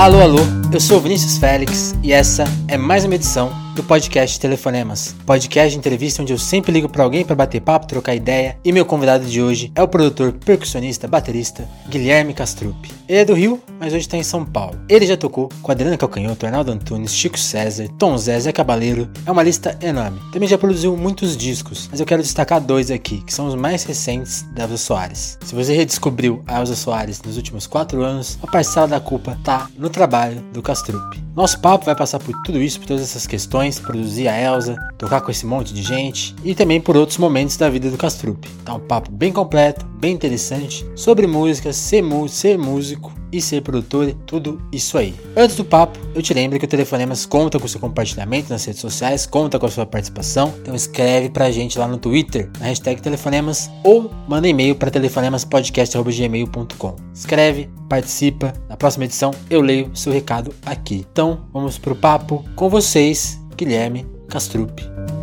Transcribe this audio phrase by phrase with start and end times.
[0.00, 0.38] Alô, alô,
[0.72, 5.78] eu sou Vinícius Félix e essa é mais uma edição do podcast Telefonemas, podcast de
[5.78, 8.58] entrevista onde eu sempre ligo para alguém para bater papo, trocar ideia.
[8.62, 12.76] E meu convidado de hoje é o produtor, percussionista, baterista Guilherme Castrup.
[13.08, 14.78] Ele é do Rio, mas hoje está em São Paulo.
[14.86, 19.08] Ele já tocou com Adriana Calcanhoto, Arnaldo Antunes, Chico César, Tom Zé, Zé Cabaleiro.
[19.24, 20.20] É uma lista enorme.
[20.30, 23.82] Também já produziu muitos discos, mas eu quero destacar dois aqui, que são os mais
[23.84, 25.38] recentes da Elza Soares.
[25.42, 29.68] Se você redescobriu a Elza Soares nos últimos quatro anos, a parcela da culpa tá
[29.78, 31.30] no trabalho do Castrup.
[31.34, 35.20] Nosso papo vai passar por tudo isso, por todas essas questões, produzir a Elsa, tocar
[35.20, 38.48] com esse monte de gente e também por outros momentos da vida do Castrup.
[38.64, 44.14] Tá um papo bem completo, bem interessante sobre música, ser, ser músico e ser produtor,
[44.26, 45.14] tudo isso aí.
[45.36, 48.80] Antes do papo, eu te lembro que o Telefonemas conta com seu compartilhamento nas redes
[48.80, 53.00] sociais, conta com a sua participação, então escreve pra gente lá no Twitter, na hashtag
[53.00, 56.96] Telefonemas, ou manda e-mail para telefonemaspodcast.gmail.com.
[57.14, 61.06] Escreve, participa, na próxima edição eu leio seu recado aqui.
[61.12, 65.19] Então, vamos pro papo com vocês, Guilherme Castrup.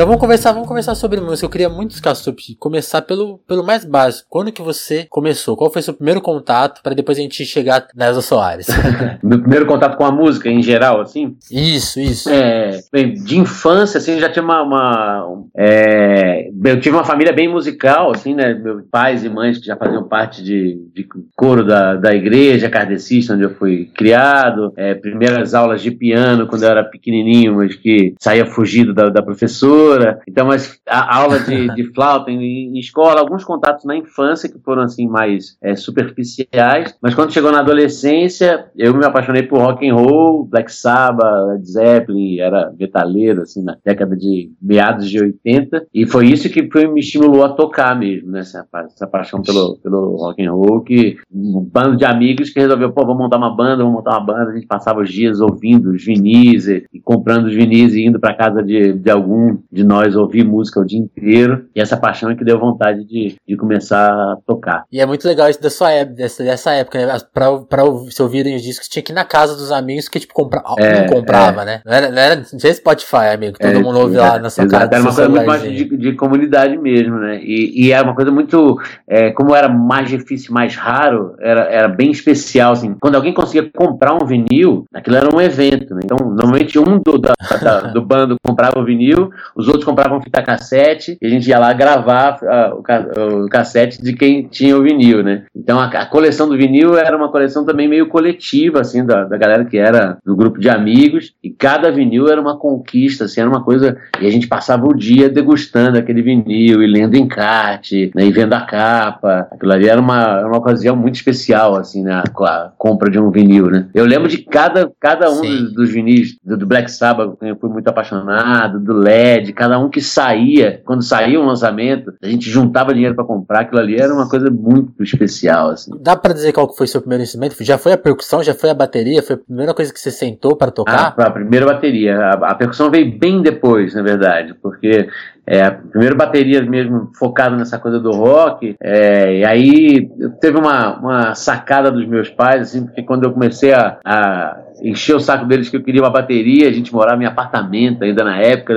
[0.00, 1.44] Então vamos conversar, vamos conversar sobre música.
[1.44, 4.26] Eu queria muito, Castup, começar pelo, pelo mais básico.
[4.30, 5.54] Quando que você começou?
[5.58, 8.66] Qual foi seu primeiro contato para depois a gente chegar na Elza Soares?
[9.22, 11.36] Meu primeiro contato com a música em geral, assim?
[11.50, 12.30] Isso, isso.
[12.30, 12.80] É,
[13.26, 18.34] de infância, assim, já tinha uma, uma é, eu tive uma família bem musical, assim,
[18.34, 18.54] né?
[18.54, 21.06] Meus pais e mães que já faziam parte de, de
[21.36, 24.72] coro da, da igreja kardecista, onde eu fui criado.
[24.78, 29.20] É, primeiras aulas de piano quando eu era pequenininho, mas que saía fugido da, da
[29.20, 33.96] professora professora, então, mas a aula de, de flauta em, em, escola, alguns contatos na
[33.96, 39.42] infância que foram assim mais é, superficiais, mas quando chegou na adolescência, eu me apaixonei
[39.42, 45.08] por rock and roll, Black Sabbath, Led Zeppelin, era metaleiro assim na década de meados
[45.08, 49.06] de 80, e foi isso que foi, me estimulou a tocar mesmo, né, essa, essa
[49.06, 53.22] paixão pelo, pelo rock and roll, que um bando de amigos que resolveu, pô, vamos
[53.22, 56.66] montar uma banda, vamos montar uma banda, a gente passava os dias ouvindo os vinis
[56.66, 60.44] e, e comprando os vinis e indo para casa de, de algum de nós ouvir
[60.44, 61.66] música o dia inteiro.
[61.74, 64.84] E essa paixão é que deu vontade de, de começar a tocar.
[64.90, 67.18] E é muito legal isso da sua época, dessa, dessa época, né?
[67.32, 70.34] Pra, pra se ouvirem os discos, tinha que ir na casa dos amigos que, tipo,
[70.34, 71.64] compra, é, não comprava, é.
[71.64, 71.82] né?
[71.84, 74.90] Não era, não era, não Spotify, amigo, todo é, mundo ouve lá na sua exato,
[74.90, 74.94] casa.
[74.94, 77.40] Era uma coisa muito mais de, de, comunidade mesmo, né?
[77.42, 81.88] E, e era uma coisa muito, é, como era mais difícil, mais raro, era, era
[81.88, 82.94] bem especial, assim.
[83.00, 86.00] Quando alguém conseguia comprar um vinil, aquilo era um evento, né?
[86.04, 90.42] Então, normalmente um do, da, da, do bando comprava o vinil, os outros compravam fita
[90.42, 94.76] cassete e a gente ia lá gravar uh, o, ca o, cassete de quem tinha
[94.76, 95.44] o vinil, né?
[95.54, 99.36] Então a, a, coleção do vinil era uma coleção também meio coletiva, assim, da, da
[99.36, 103.50] galera que era do grupo de amigos e cada vinil era uma conquista, assim, era
[103.50, 108.24] uma coisa e a gente passava o dia degustando aquele vinil e lendo encarte, né,
[108.24, 109.48] e vendo a capa.
[109.52, 113.66] Aquilo ali era uma, uma ocasião muito especial, assim, né, a compra de um vinil,
[113.66, 113.88] né?
[113.94, 117.68] Eu lembro de cada, cada um dos, dos, vinis, do, do Black Sabbath, eu fui
[117.68, 122.92] muito apaixonado, do LED, cada um que saía, quando saía um lançamento, a gente juntava
[122.92, 125.92] dinheiro para comprar, aquilo ali era uma coisa muito especial, assim.
[126.00, 127.56] Dá para dizer qual foi o seu primeiro instrumento?
[127.60, 129.22] Já foi a percussão, já foi a bateria?
[129.22, 131.14] Foi a primeira coisa que você sentou para tocar?
[131.16, 132.16] Ah, a primeira bateria.
[132.16, 135.08] A, a, percussão veio bem depois, na verdade, porque
[135.46, 140.98] é, a primeira bateria mesmo focada nessa coisa do rock, é, e aí teve uma,
[140.98, 145.46] uma sacada dos meus pais, assim, porque quando eu comecei a, a encher o saco
[145.46, 148.74] deles que eu queria uma bateria, a gente morava em apartamento ainda na época.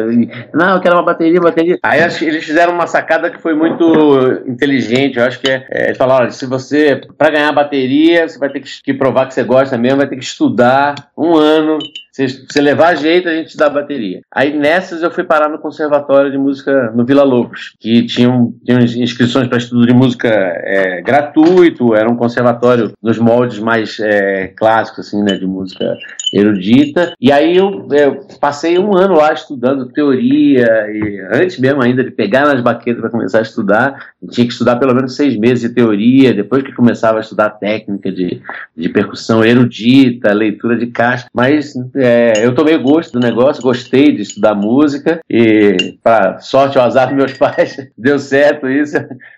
[0.54, 1.80] Não, eu quero uma bateria, bateria.
[1.84, 5.18] Aí eles fizeram uma sacada que foi muito inteligente.
[5.18, 8.50] Eu acho que é, é eles falaram: olha, se você, para ganhar bateria, você vai
[8.50, 11.78] ter que, que provar que você gosta mesmo, vai ter que estudar um ano
[12.14, 14.22] se você levar jeito, a gente te dá bateria.
[14.32, 18.54] Aí nessas eu fui parar no Conservatório de Música no Vila Lobos, que tinham,
[18.96, 25.08] inscrições para estudo de música é, gratuito, era um conservatório nos moldes mais é, clássicos,
[25.08, 25.98] assim, né, de música
[26.32, 27.14] erudita.
[27.20, 32.12] E aí eu, eu, passei um ano lá estudando teoria, e antes mesmo ainda de
[32.12, 35.70] pegar nas baquetas para começar a estudar, tinha que estudar pelo menos seis meses de
[35.70, 38.40] teoria, depois que começava a estudar técnica de,
[38.78, 41.74] de percussão erudita, leitura de caixa, mas
[42.06, 47.08] é, eu tomei gosto do negócio, gostei de estudar música e, para sorte ou azar
[47.08, 48.98] dos meus pais, deu certo isso.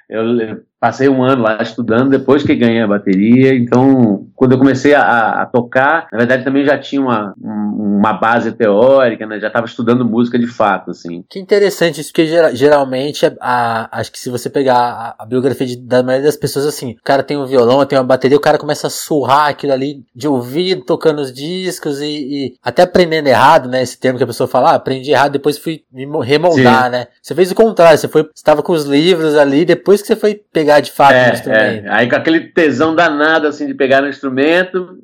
[0.10, 3.54] Eu passei um ano lá estudando depois que ganhei a bateria.
[3.54, 8.52] Então, quando eu comecei a, a tocar, na verdade também já tinha uma, uma base
[8.52, 9.40] teórica, né?
[9.40, 11.24] Já estava estudando música de fato, assim.
[11.30, 15.78] Que interessante isso, porque geralmente, a, acho que se você pegar a, a biografia de,
[15.78, 18.58] da maioria das pessoas, assim, o cara tem um violão, tem uma bateria, o cara
[18.58, 23.70] começa a surrar aquilo ali de ouvido, tocando os discos e, e até aprendendo errado,
[23.70, 23.82] né?
[23.82, 26.92] Esse termo que a pessoa fala, ah, aprendi errado, depois fui me remoldar, Sim.
[26.92, 27.08] né?
[27.22, 30.36] Você fez o contrário, você foi, estava com os livros ali, depois que você foi
[30.52, 31.86] pegar pegar de fato é, o instrumento.
[31.86, 31.90] É.
[31.90, 34.25] Aí com aquele tesão danado assim de pegar no instrumento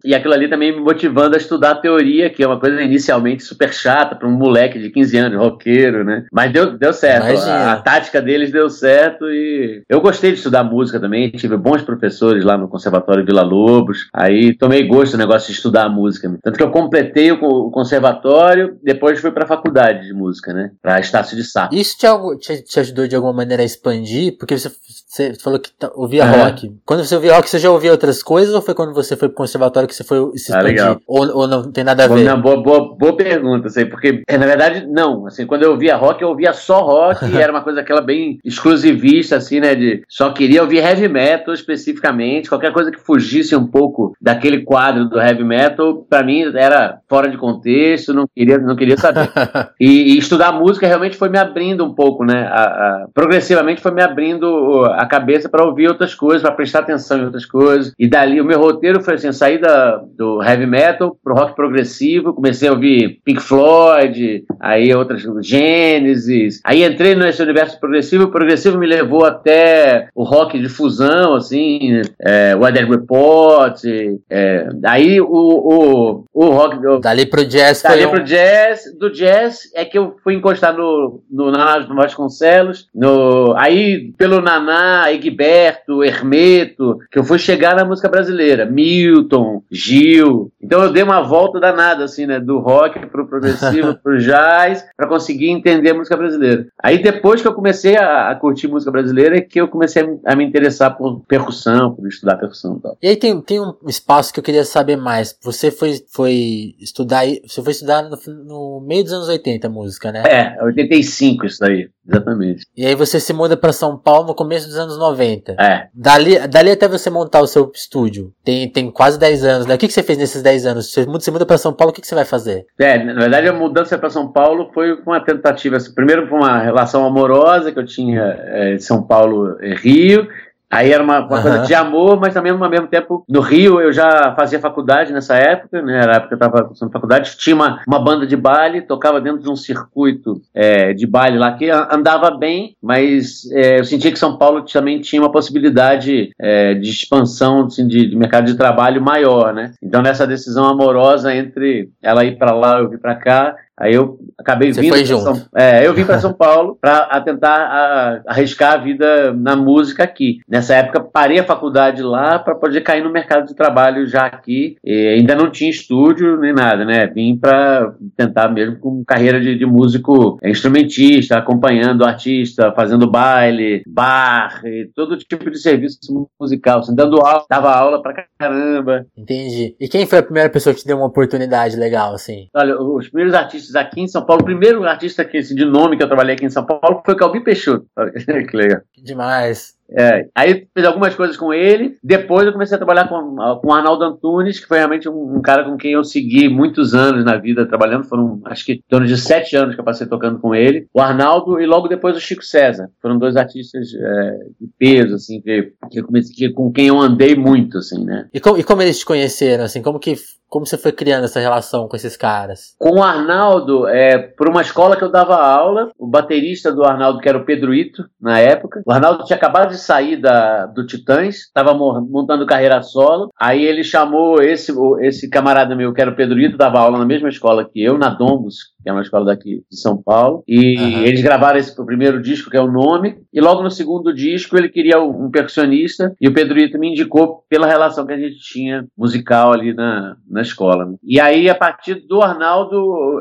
[0.03, 3.73] e aquilo ali também me motivando a estudar teoria, que é uma coisa inicialmente super
[3.73, 6.25] chata para um moleque de 15 anos, roqueiro, né?
[6.31, 7.39] Mas deu, deu certo.
[7.47, 11.31] A, a, tática deles deu certo e eu gostei de estudar música também.
[11.31, 14.09] Tive bons professores lá no Conservatório Vila Lobos.
[14.13, 16.31] Aí tomei gosto do negócio de estudar música.
[16.41, 20.71] Tanto que eu completei o, o conservatório, depois fui para a faculdade de música, né?
[20.81, 21.69] Para Estácio de Sá.
[21.71, 22.07] Isso te,
[22.39, 24.37] te, te, ajudou de alguma maneira a expandir?
[24.37, 24.69] Porque você,
[25.07, 26.43] você falou que tá, ouvia é.
[26.43, 26.75] rock.
[26.85, 29.37] Quando você ouvia rock, você já ouvia outras coisas ou foi quando você foi pro
[29.37, 30.85] conservatório que você foi se ah, expandir?
[30.85, 32.23] Ah, ou, ou, não tem nada a ver?
[32.23, 35.27] Não, boa, boa, boa pergunta, assim, porque é, na verdade não.
[35.27, 38.39] Assim, quando eu ouvia rock, eu ouvia só rock e era uma coisa aquela bem
[38.43, 39.75] exclusivista, assim, né?
[39.75, 45.05] De só queria ouvir heavy metal especificamente, qualquer coisa que fugisse um pouco daquele quadro
[45.05, 49.29] do heavy metal, para mim era fora de contexto, não queria, não queria saber.
[49.79, 52.47] e, e, estudar música realmente foi me abrindo um pouco, né?
[52.51, 57.17] A, a, progressivamente foi me abrindo a cabeça para ouvir outras coisas, para prestar atenção
[57.17, 57.93] em outras coisas.
[57.97, 62.33] E dali o meu roteiro foi assim, sair da, do heavy metal pro rock progressivo,
[62.33, 66.61] comecei a ouvir Pink Floyd, aí outras Gênesis.
[66.63, 72.01] Aí entrei nesse universo progressivo, o progressivo me levou até o rock de fusão, assim,
[72.19, 73.81] é, Weather Report.
[74.29, 76.77] É, aí o, o, o rock.
[77.01, 78.23] Dali pro jazz Dali pro um...
[78.23, 78.81] jazz.
[78.97, 82.87] Do jazz é que eu fui encostar no, no Naná Vasconcelos.
[82.93, 88.65] No, aí, pelo Naná, Egberto, Hermeto, que eu fui chegar na música brasileira.
[88.91, 90.51] Milton, Gil.
[90.61, 92.39] Então eu dei uma volta danada, assim, né?
[92.39, 96.67] Do rock pro progressivo, pro jazz, para conseguir entender a música brasileira.
[96.81, 100.33] Aí depois que eu comecei a, a curtir música brasileira, é que eu comecei a,
[100.33, 102.97] a, me interessar por percussão, por estudar percussão e tal.
[103.01, 105.37] E aí tem, tem um espaço que eu queria saber mais.
[105.41, 110.23] Você foi, foi estudar, você foi estudar no, no meio dos anos 80 música, né?
[110.27, 112.65] É, 85 isso daí, exatamente.
[112.75, 115.55] E aí você se muda para São Paulo no começo dos anos 90.
[115.59, 115.87] É.
[115.93, 119.75] Dali, dali até você montar o seu estúdio, tem, tem quase 10 anos, né?
[119.75, 120.91] O que, que você fez nesses 10 anos?
[120.91, 122.65] Você muda, você muda para São Paulo, o que, que você vai fazer?
[122.79, 127.05] É, na verdade a mudança para São Paulo foi uma tentativa, primeiro foi uma relação
[127.05, 130.27] amorosa que eu tinha é, São Paulo e Rio,
[130.71, 131.41] Aí era uma, uma uhum.
[131.41, 135.35] coisa de amor, mas também ao mesmo tempo no Rio eu já fazia faculdade nessa
[135.35, 136.01] época, né?
[136.01, 137.35] Era a época que eu estava fazendo faculdade.
[137.37, 141.51] Tinha uma, uma banda de baile, tocava dentro de um circuito é, de baile lá
[141.51, 146.73] que andava bem, mas é, eu sentia que São Paulo também tinha uma possibilidade é,
[146.73, 149.73] de expansão assim, de, de, mercado de trabalho maior, né?
[149.83, 154.19] Então nessa decisão amorosa entre ela ir para lá, eu vir para cá, Aí eu
[154.37, 154.93] acabei Você vindo.
[154.93, 155.23] Foi junto.
[155.23, 160.03] São, é, eu vim para São Paulo para tentar a, arriscar a vida na música
[160.03, 160.37] aqui.
[160.47, 164.75] Nessa época parei a faculdade lá para poder cair no mercado de trabalho já aqui.
[164.83, 167.07] E ainda não tinha estúdio nem nada, né?
[167.07, 173.81] Vim para tentar mesmo com carreira de, de músico instrumentista, acompanhando o artista, fazendo baile,
[173.87, 174.61] bar,
[174.95, 175.97] todo tipo de serviço
[176.39, 179.07] musical, assim, dando aula, dava aula para caramba.
[179.17, 179.75] Entendi.
[179.79, 182.47] E quem foi a primeira pessoa que te deu uma oportunidade legal assim?
[182.55, 184.41] Olha, os primeiros artistas artistas aqui em São Paulo.
[184.41, 187.13] O primeiro artista que, assim, de nome que eu trabalhei aqui em São Paulo foi
[187.13, 187.85] o Calbi Peixoto.
[188.49, 188.81] que legal.
[188.97, 189.75] Demais.
[189.97, 191.97] É, aí fiz algumas coisas com ele.
[192.03, 195.41] Depois eu comecei a trabalhar com, com o Arnaldo Antunes, que foi realmente um, um,
[195.41, 198.05] cara com quem eu segui muitos anos na vida trabalhando.
[198.05, 200.87] Foram, acho que, em torno de sete anos que eu passei tocando com ele.
[200.93, 202.89] O Arnaldo e logo depois o Chico César.
[203.01, 207.35] Foram dois artistas é, de peso, assim, que, que, comecei, que, com quem eu andei
[207.35, 208.27] muito, assim, né?
[208.33, 209.81] E como, e como eles te conheceram, assim?
[209.81, 210.15] Como que
[210.51, 212.75] como você foi criando essa relação com esses caras?
[212.77, 217.21] Com o Arnaldo, é, por uma escola que eu dava aula, o baterista do Arnaldo,
[217.21, 218.83] que era o Pedro Ito, na época.
[218.85, 223.29] O Arnaldo tinha acabado de sair da, do Titãs, estava montando carreira solo.
[223.39, 227.05] Aí ele chamou esse, esse camarada meu, que era o Pedro Ito, dava aula na
[227.05, 230.43] mesma escola que eu, na Domus, que é uma escola daqui de São Paulo.
[230.47, 231.03] E uhum.
[231.03, 234.69] eles gravaram esse primeiro disco, que é o nome, e logo no segundo disco ele
[234.69, 239.53] queria um percussionista, e o Pedrito me indicou pela relação que a gente tinha musical
[239.53, 240.85] ali na, na escola.
[240.85, 240.95] Né?
[241.03, 242.75] E aí, a partir do Arnaldo,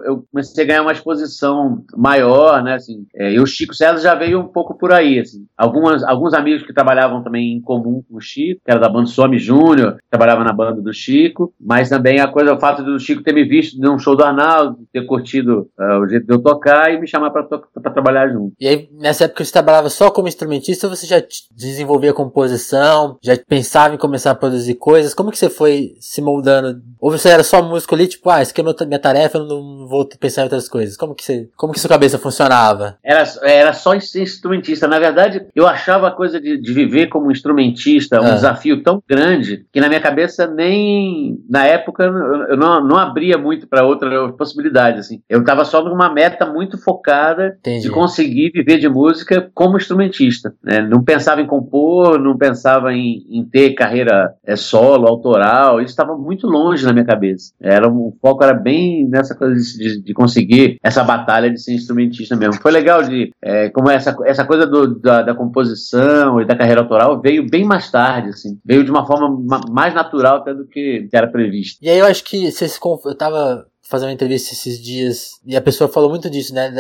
[0.05, 2.75] eu comecei a ganhar uma exposição maior, né?
[2.75, 5.19] Assim, é, e o Chico César já veio um pouco por aí.
[5.19, 5.47] Assim.
[5.57, 9.07] Algumas, alguns amigos que trabalhavam também em comum com o Chico, que era da banda
[9.07, 13.23] Some Júnior, trabalhava na banda do Chico, mas também a coisa, o fato do Chico
[13.23, 16.93] ter me visto num show do Arnaldo, ter curtido uh, o jeito de eu tocar
[16.93, 18.55] e me chamar para trabalhar junto.
[18.61, 21.23] E aí, nessa época você trabalhava só como instrumentista ou você já
[21.55, 25.15] desenvolvia composição, já pensava em começar a produzir coisas?
[25.15, 26.81] Como que você foi se moldando?
[27.01, 29.87] Ou você era só músico ali, tipo, ah, isso aqui é minha tarefa, eu não
[29.87, 30.97] vou pensar em outras coisas?
[30.97, 32.99] Como que você, como que sua cabeça funcionava?
[33.03, 34.87] Era, era só instrumentista.
[34.87, 38.35] Na verdade, eu achava a coisa de, de viver como instrumentista um ah.
[38.35, 43.67] desafio tão grande que na minha cabeça nem, na época, eu não, não abria muito
[43.67, 45.23] para outra possibilidade, assim.
[45.29, 47.83] Eu eu estava só numa meta muito focada Entendi.
[47.83, 50.55] de conseguir viver de música como instrumentista.
[50.63, 50.81] Né?
[50.81, 56.17] Não pensava em compor, não, pensava em, em ter carreira é, solo, autoral, isso estava
[56.17, 57.53] muito longe na minha cabeça.
[57.61, 62.37] Era, o foco era bem nessa coisa de, de conseguir essa batalha de ser instrumentista
[62.37, 62.61] mesmo.
[62.61, 66.81] Foi legal de, é, como essa, essa coisa do, da, da, composição e da carreira
[66.81, 69.39] autoral veio bem mais tarde, assim, veio de uma forma
[69.71, 71.79] mais natural até do que era previsto.
[71.83, 75.57] E aí eu acho que você se, eu tava fazer uma entrevista esses dias e
[75.57, 76.71] a pessoa falou muito disso, né,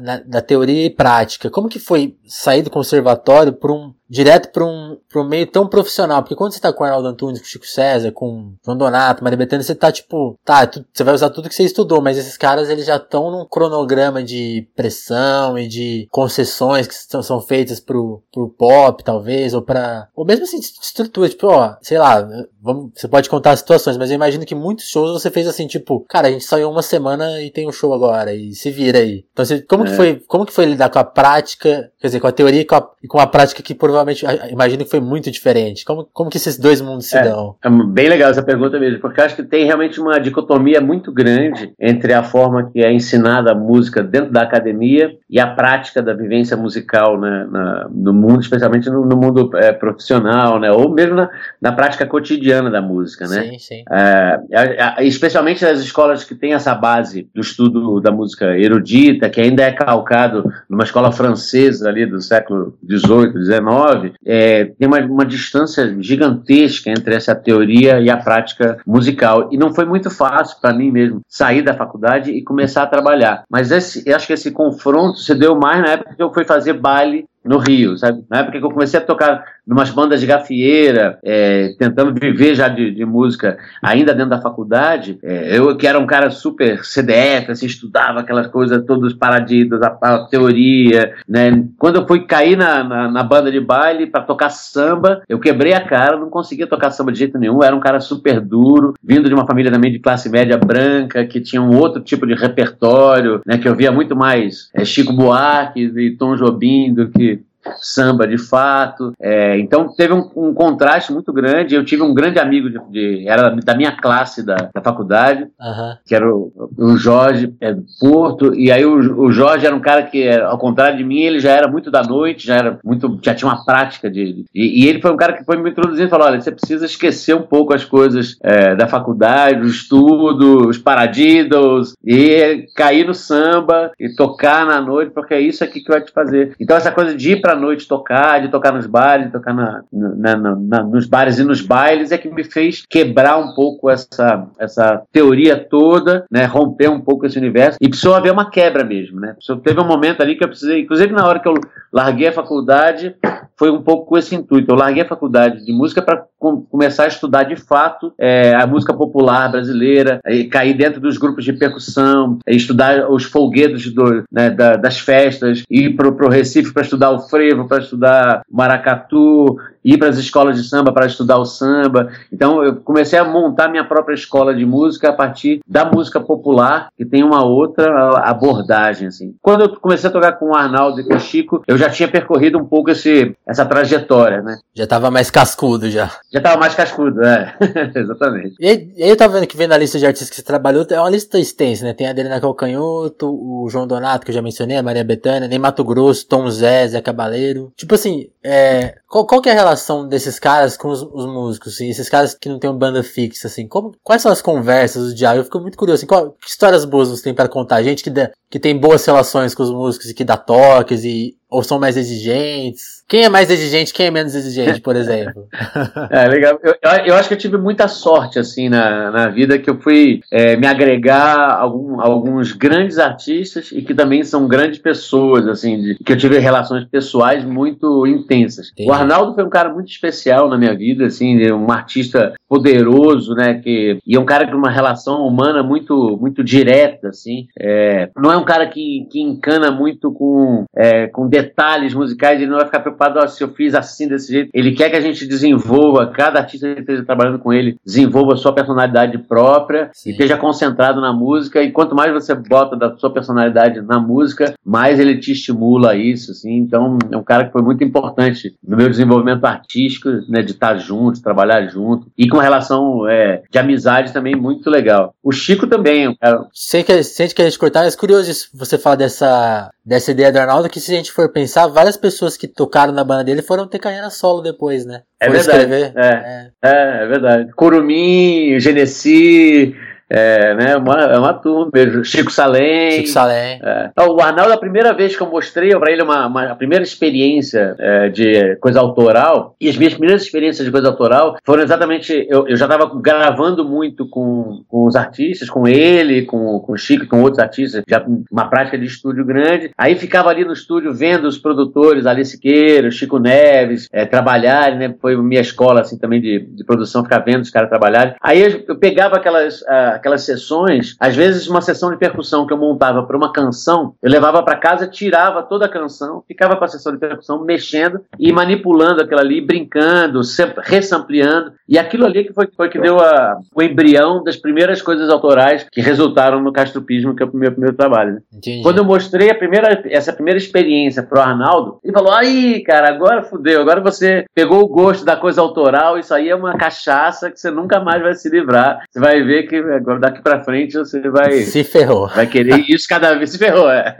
[0.00, 1.48] da, da teoria e prática.
[1.48, 6.22] Como que foi sair do conservatório para um direto para um, um meio tão profissional.
[6.22, 9.22] Porque quando você tá com o Arnaldo Antunes, com o Chico César, com João Donato,
[9.22, 12.16] Maria Bethânia, você tá tipo, tá, tu, você vai usar tudo que você estudou, mas
[12.16, 17.40] esses caras eles já estão num cronograma de pressão e de concessões que são, são
[17.40, 22.26] feitas pro, pro pop, talvez, ou para ou mesmo assim, estrutura, tipo, ó, sei lá,
[22.60, 25.66] vamos, você pode contar as situações, mas eu imagino que muitos shows você fez assim,
[25.66, 28.98] tipo, cara, a gente saiu uma semana e tem um show agora, e se vira
[28.98, 29.24] aí.
[29.32, 29.86] Então, como é.
[29.86, 32.64] que foi, como que foi lidar com a prática, quer dizer, com a teoria e
[32.64, 35.84] com a, e com a prática que provavelmente, imagino que foi muito diferente.
[35.84, 37.56] Como, como que esses dois mundos se é, dão?
[37.62, 41.72] É bem legal essa pergunta mesmo, porque acho que tem realmente uma dicotomia muito grande
[41.78, 46.14] entre a forma que é ensinada a música dentro da academia e a prática da
[46.14, 51.14] vivência musical né, na, no mundo, especialmente no, no mundo é, profissional, né, ou mesmo
[51.14, 53.26] na, na, prática cotidiana da música.
[53.26, 53.42] Né?
[53.42, 53.84] Sim, sim.
[53.90, 59.62] É, especialmente nas escolas que têm essa base do estudo da música erudita, que ainda
[59.62, 65.96] é calcado numa escola francesa ali do século XVIII, XIX, é, tem uma, uma distância
[66.00, 69.48] gigantesca entre essa teoria e a prática musical.
[69.52, 73.44] E não foi muito fácil para mim mesmo sair da faculdade e começar a trabalhar.
[73.50, 76.44] Mas esse, eu acho que esse confronto se deu mais na época que eu fui
[76.44, 78.24] fazer baile no Rio, sabe?
[78.28, 82.68] Na época que eu comecei a tocar numas bandas de gafieira, é, tentando viver já
[82.68, 87.50] de, de, música ainda dentro da faculdade, é, eu que era um cara super CDF,
[87.50, 91.64] assim, estudava aquelas coisas todas paradidas, a, a teoria, né?
[91.78, 95.72] Quando eu fui cair na, na, na banda de baile para tocar samba, eu quebrei
[95.72, 99.28] a cara, não conseguia tocar samba de jeito nenhum, era um cara super duro, vindo
[99.28, 103.40] de uma família também de classe média branca, que tinha um outro tipo de repertório,
[103.44, 103.58] né?
[103.58, 107.35] Que eu via muito mais é, Chico Buarque e Tom Jobim do que
[107.80, 109.12] samba de fato.
[109.20, 111.74] É, então teve um, um, contraste muito grande.
[111.74, 115.96] Eu tive um grande amigo de, de era da minha classe da, da faculdade, uhum.
[116.04, 118.54] que era o, o Jorge é, Porto.
[118.54, 121.52] E aí o, o, Jorge era um cara que, ao contrário de mim, ele já
[121.52, 124.44] era muito da noite, já era muito, já tinha uma prática de.
[124.54, 126.86] E, e ele foi um cara que foi me introduzindo e falou: olha, você precisa
[126.86, 133.14] esquecer um pouco as coisas é, da faculdade, o estudo, os paradiddles, e cair no
[133.14, 136.54] samba e tocar na noite, porque é isso aqui que vai te fazer.
[136.60, 139.82] Então essa coisa de ir pra noite tocar, de tocar nos bares, de tocar na,
[139.92, 144.46] na, na, nos bares e nos bailes, é que me fez quebrar um pouco essa,
[144.58, 149.20] essa teoria toda, né, romper um pouco esse universo, e precisou haver uma quebra mesmo,
[149.20, 149.34] né?
[149.62, 151.54] Teve um momento ali que eu precisei, inclusive na hora que eu
[151.92, 153.14] larguei a faculdade,
[153.58, 154.70] foi um pouco com esse intuito.
[154.70, 158.66] Eu larguei a faculdade de música para com, começar a estudar de fato é, a
[158.66, 164.50] música popular brasileira, e cair dentro dos grupos de percussão, estudar os folguedos do, né,
[164.50, 169.96] da, das festas, ir para o Recife para estudar o frevo, para estudar maracatu, ir
[169.98, 172.10] para as escolas de samba para estudar o samba.
[172.32, 176.88] Então eu comecei a montar minha própria escola de música a partir da música popular,
[176.96, 179.34] que tem uma outra abordagem assim.
[179.40, 182.08] Quando eu comecei a tocar com o Arnaldo e com o Chico, eu já tinha
[182.08, 184.58] percorrido um pouco esse, essa trajetória, né?
[184.74, 186.10] Já estava mais cascudo já.
[186.32, 187.54] Já estava mais cascudo, é.
[187.94, 188.56] Exatamente.
[188.58, 191.00] E aí, eu tava vendo que vendo a lista de artistas que você trabalhou, é
[191.00, 191.92] uma lista extensa, né?
[191.92, 195.58] Tem a Adelina Calcanhoto, o João Donato, que eu já mencionei, a Maria Bethânia, nem
[195.58, 197.72] Mato Grosso, Tom Zé, Zé Cabaleiro.
[197.76, 201.74] Tipo assim, é, qual, qual que é a relação desses caras com os, os músicos,
[201.74, 205.12] assim, esses caras que não tem uma banda fixa, assim, como, quais são as conversas,
[205.12, 205.40] o diário?
[205.40, 207.82] Eu fico muito curioso, assim, qual, que histórias boas você tem para contar?
[207.82, 208.10] Gente que,
[208.50, 211.96] que tem boas relações com os músicos e que dá toques e ou são mais
[211.96, 213.04] exigentes?
[213.08, 215.46] Quem é mais exigente, quem é menos exigente, por exemplo?
[216.10, 216.58] é, legal.
[216.60, 216.74] Eu,
[217.06, 220.56] eu, acho que eu tive muita sorte, assim, na, na vida, que eu fui é,
[220.56, 225.94] me agregar a algum, alguns grandes artistas e que também são grandes pessoas, assim, de,
[225.94, 228.70] que eu tive relações pessoais muito intensas.
[228.72, 228.90] Entendi.
[228.90, 233.54] O Arnaldo foi um cara muito especial na minha vida, assim, um artista poderoso, né,
[233.54, 237.46] que, e é um cara com uma relação humana muito, muito direta, assim.
[237.58, 242.50] É, não é um cara que, que encana muito com, é, com detalhes musicais, ele
[242.50, 244.50] não vai ficar preocupado oh, se eu fiz assim desse jeito.
[244.54, 248.36] Ele quer que a gente desenvolva, cada artista que esteja trabalhando com ele, desenvolva a
[248.36, 250.10] sua personalidade própria Sim.
[250.10, 251.62] e esteja concentrado na música.
[251.62, 255.96] E quanto mais você bota da sua personalidade na música, mais ele te estimula a
[255.96, 256.30] isso.
[256.30, 256.56] Assim.
[256.56, 260.76] Então, é um cara que foi muito importante no meu desenvolvimento artístico, né, de estar
[260.76, 265.14] junto, trabalhar junto e com relação é, de amizade também muito legal.
[265.22, 266.46] O Chico também, cara.
[266.52, 270.38] Sei que, sente que a gente cortar, é curioso você falar dessa dessa ideia do
[270.38, 273.66] Arnaldo que se a gente for pensar, várias pessoas que tocaram na banda dele foram
[273.66, 275.02] ter carreira solo depois, né?
[275.20, 275.62] É verdade.
[275.62, 275.92] Escrever.
[275.96, 276.50] É, é.
[276.62, 277.52] é, é verdade.
[277.52, 279.74] Curumim, Genesi,
[280.08, 282.04] é, né, uma, é uma turma mesmo.
[282.04, 282.92] Chico Salem.
[282.92, 283.60] Chico Salem.
[283.62, 283.90] É.
[284.08, 287.74] O Arnaldo, a primeira vez que eu mostrei para ele uma, uma, a primeira experiência
[287.78, 292.26] é, de coisa autoral, e as minhas primeiras experiências de coisa autoral foram exatamente.
[292.28, 296.76] Eu, eu já estava gravando muito com, com os artistas, com ele, com, com o
[296.76, 299.70] Chico e com outros artistas, já uma prática de estúdio grande.
[299.76, 304.94] Aí ficava ali no estúdio vendo os produtores, Alice Siqueira, Chico Neves, é, trabalharem, né?
[305.00, 308.14] Foi minha escola assim também de, de produção, ficar vendo os caras trabalharem.
[308.20, 309.62] Aí eu, eu pegava aquelas.
[309.62, 313.94] Uh, aquelas sessões, às vezes uma sessão de percussão que eu montava para uma canção,
[314.02, 318.00] eu levava para casa, tirava toda a canção, ficava com a sessão de percussão mexendo
[318.18, 320.20] e manipulando aquilo ali, brincando,
[320.62, 321.52] resampleando.
[321.68, 325.66] E aquilo ali que foi, foi que deu a, o embrião das primeiras coisas autorais
[325.70, 328.14] que resultaram no Castropismo, que é o meu primeiro trabalho.
[328.14, 328.20] Né?
[328.62, 333.22] Quando eu mostrei a primeira, essa primeira experiência pro Arnaldo, ele falou: aí, cara, agora
[333.22, 337.40] fudeu, agora você pegou o gosto da coisa autoral, isso aí é uma cachaça que
[337.40, 338.82] você nunca mais vai se livrar.
[338.90, 341.32] Você vai ver que agora daqui para frente você vai.
[341.42, 342.08] Se ferrou.
[342.08, 343.30] Vai querer isso cada vez.
[343.30, 343.96] Se ferrou, é.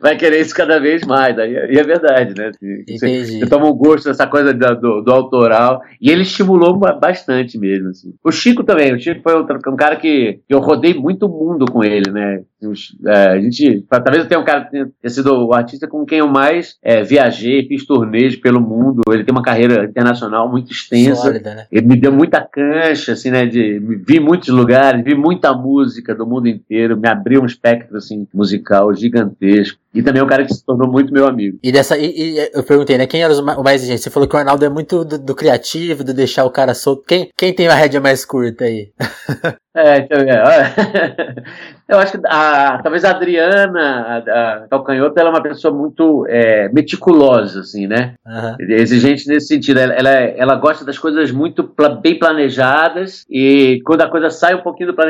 [0.00, 1.38] Vai querer isso cada vez mais.
[1.38, 2.50] Aí, e é verdade, né?
[2.88, 5.82] Você, você toma um gosto dessa coisa do, do, autoral.
[6.00, 7.90] E ele estimulou bastante mesmo.
[7.90, 8.12] Assim.
[8.24, 8.92] O Chico também.
[8.92, 12.42] O Chico foi um, um cara que eu rodei muito mundo com ele, né?
[13.06, 16.28] É, a gente, talvez eu tenha um cara tenha sido o artista com quem eu
[16.28, 19.00] mais é, viajei, fiz turnês pelo mundo.
[19.10, 21.22] Ele tem uma carreira internacional muito extensa.
[21.22, 21.66] Sólida, né?
[21.72, 23.46] Ele me deu muita cancha, assim, né?
[23.46, 28.26] De vi muitos lugares, vi muita música do mundo inteiro, me abriu um espectro assim
[28.32, 29.78] musical gigantesco.
[29.92, 31.58] E também é um cara que se tornou muito meu amigo.
[31.62, 34.02] E dessa e, e eu perguntei, né, quem era o mais exigente?
[34.02, 37.02] Você falou que o Arnaldo é muito do, do criativo, de deixar o cara solto.
[37.06, 38.90] Quem, quem tem a rédea mais curta aí?
[39.72, 40.08] É.
[41.88, 46.24] Eu acho que a, talvez a Adriana a, a Calcanhoto ela é uma pessoa muito
[46.28, 48.14] é, meticulosa, assim, né?
[48.26, 48.56] Uhum.
[48.68, 49.78] Exigente nesse sentido.
[49.78, 54.62] Ela, ela, ela, gosta das coisas muito bem planejadas e quando a coisa sai um
[54.62, 55.09] pouquinho do planejamento,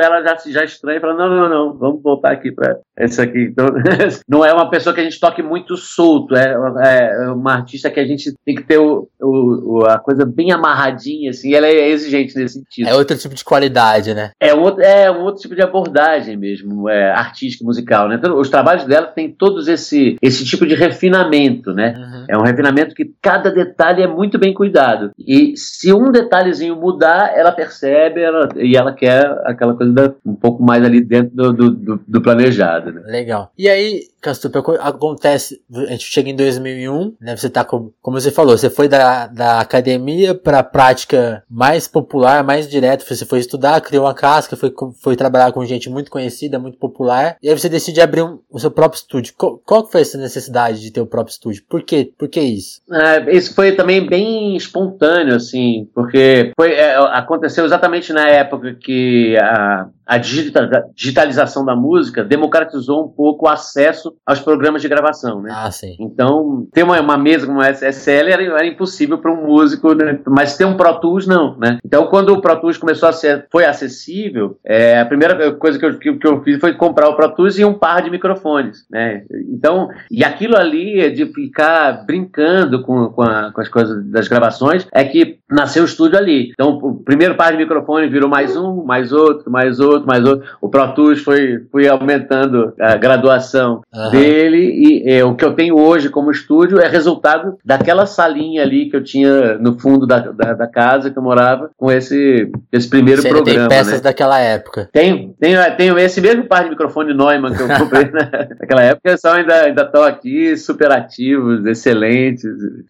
[0.00, 3.48] ela já já estranha e fala: não, não, não, vamos voltar aqui para isso aqui.
[3.50, 3.66] Então,
[4.28, 8.00] não é uma pessoa que a gente toque muito solto, é, é uma artista que
[8.00, 11.54] a gente tem que ter o, o, a coisa bem amarradinha, assim.
[11.54, 12.88] Ela é exigente nesse sentido.
[12.88, 14.30] É outro tipo de qualidade né?
[14.40, 18.16] É um outro, é um outro tipo de abordagem mesmo, é, artística, musical, né?
[18.16, 21.94] Então, os trabalhos dela têm todos esse, esse tipo de refinamento, né?
[21.96, 22.07] Uhum.
[22.28, 25.10] É um refinamento que cada detalhe é muito bem cuidado.
[25.18, 30.34] E se um detalhezinho mudar, ela percebe ela, e ela quer aquela coisa da, um
[30.34, 33.02] pouco mais ali dentro do, do, do, do planejado, né?
[33.06, 33.50] Legal.
[33.56, 37.36] E aí, Castupa, acontece, a gente chega em 2001, né?
[37.36, 41.86] Você tá com, como você falou, você foi da, da academia para a prática mais
[41.86, 46.10] popular, mais direta, você foi estudar, criou uma casca, foi, foi trabalhar com gente muito
[46.10, 49.34] conhecida, muito popular, e aí você decide abrir um, o seu próprio estúdio.
[49.36, 51.62] Qual, qual foi essa necessidade de ter o próprio estúdio?
[51.68, 52.12] Por quê?
[52.18, 52.80] Por que isso?
[52.90, 59.36] É, isso foi também bem espontâneo, assim, porque foi, é, aconteceu exatamente na época que
[59.38, 65.52] a, a digitalização da música democratizou um pouco o acesso aos programas de gravação, né?
[65.54, 65.96] Ah, sim.
[66.00, 70.18] Então, ter uma, uma mesa como a SSL era, era impossível para um músico, né?
[70.26, 71.78] mas ter um Pro Tools não, né?
[71.84, 75.84] Então, quando o Pro Tools começou a ser, foi acessível, é, a primeira coisa que
[75.84, 78.86] eu, que, que, eu fiz foi comprar o Pro Tools e um par de microfones,
[78.90, 79.24] né?
[79.50, 84.28] Então, e aquilo ali é de ficar brincando com, com, a, com as coisas das
[84.28, 86.50] gravações é que nasceu o estúdio ali.
[86.52, 90.24] Então, o primeiro par de microfone virou mais um, mais outro, mais outro, outro, mais
[90.24, 90.48] outro.
[90.60, 94.10] O Pro Tools foi, foi aumentando a graduação uhum.
[94.10, 98.88] dele e é, o que eu tenho hoje como estúdio é resultado daquela salinha ali
[98.88, 102.88] que eu tinha no fundo da, da, da casa que eu morava com esse, esse
[102.88, 103.68] primeiro Você programa.
[103.68, 104.00] Tem peças né?
[104.00, 104.88] daquela época.
[104.92, 108.10] Tenho, tenho, tenho esse mesmo par de microfone Neumann que eu comprei
[108.60, 112.44] naquela época, são ainda ainda estão aqui super ativos, excelentes.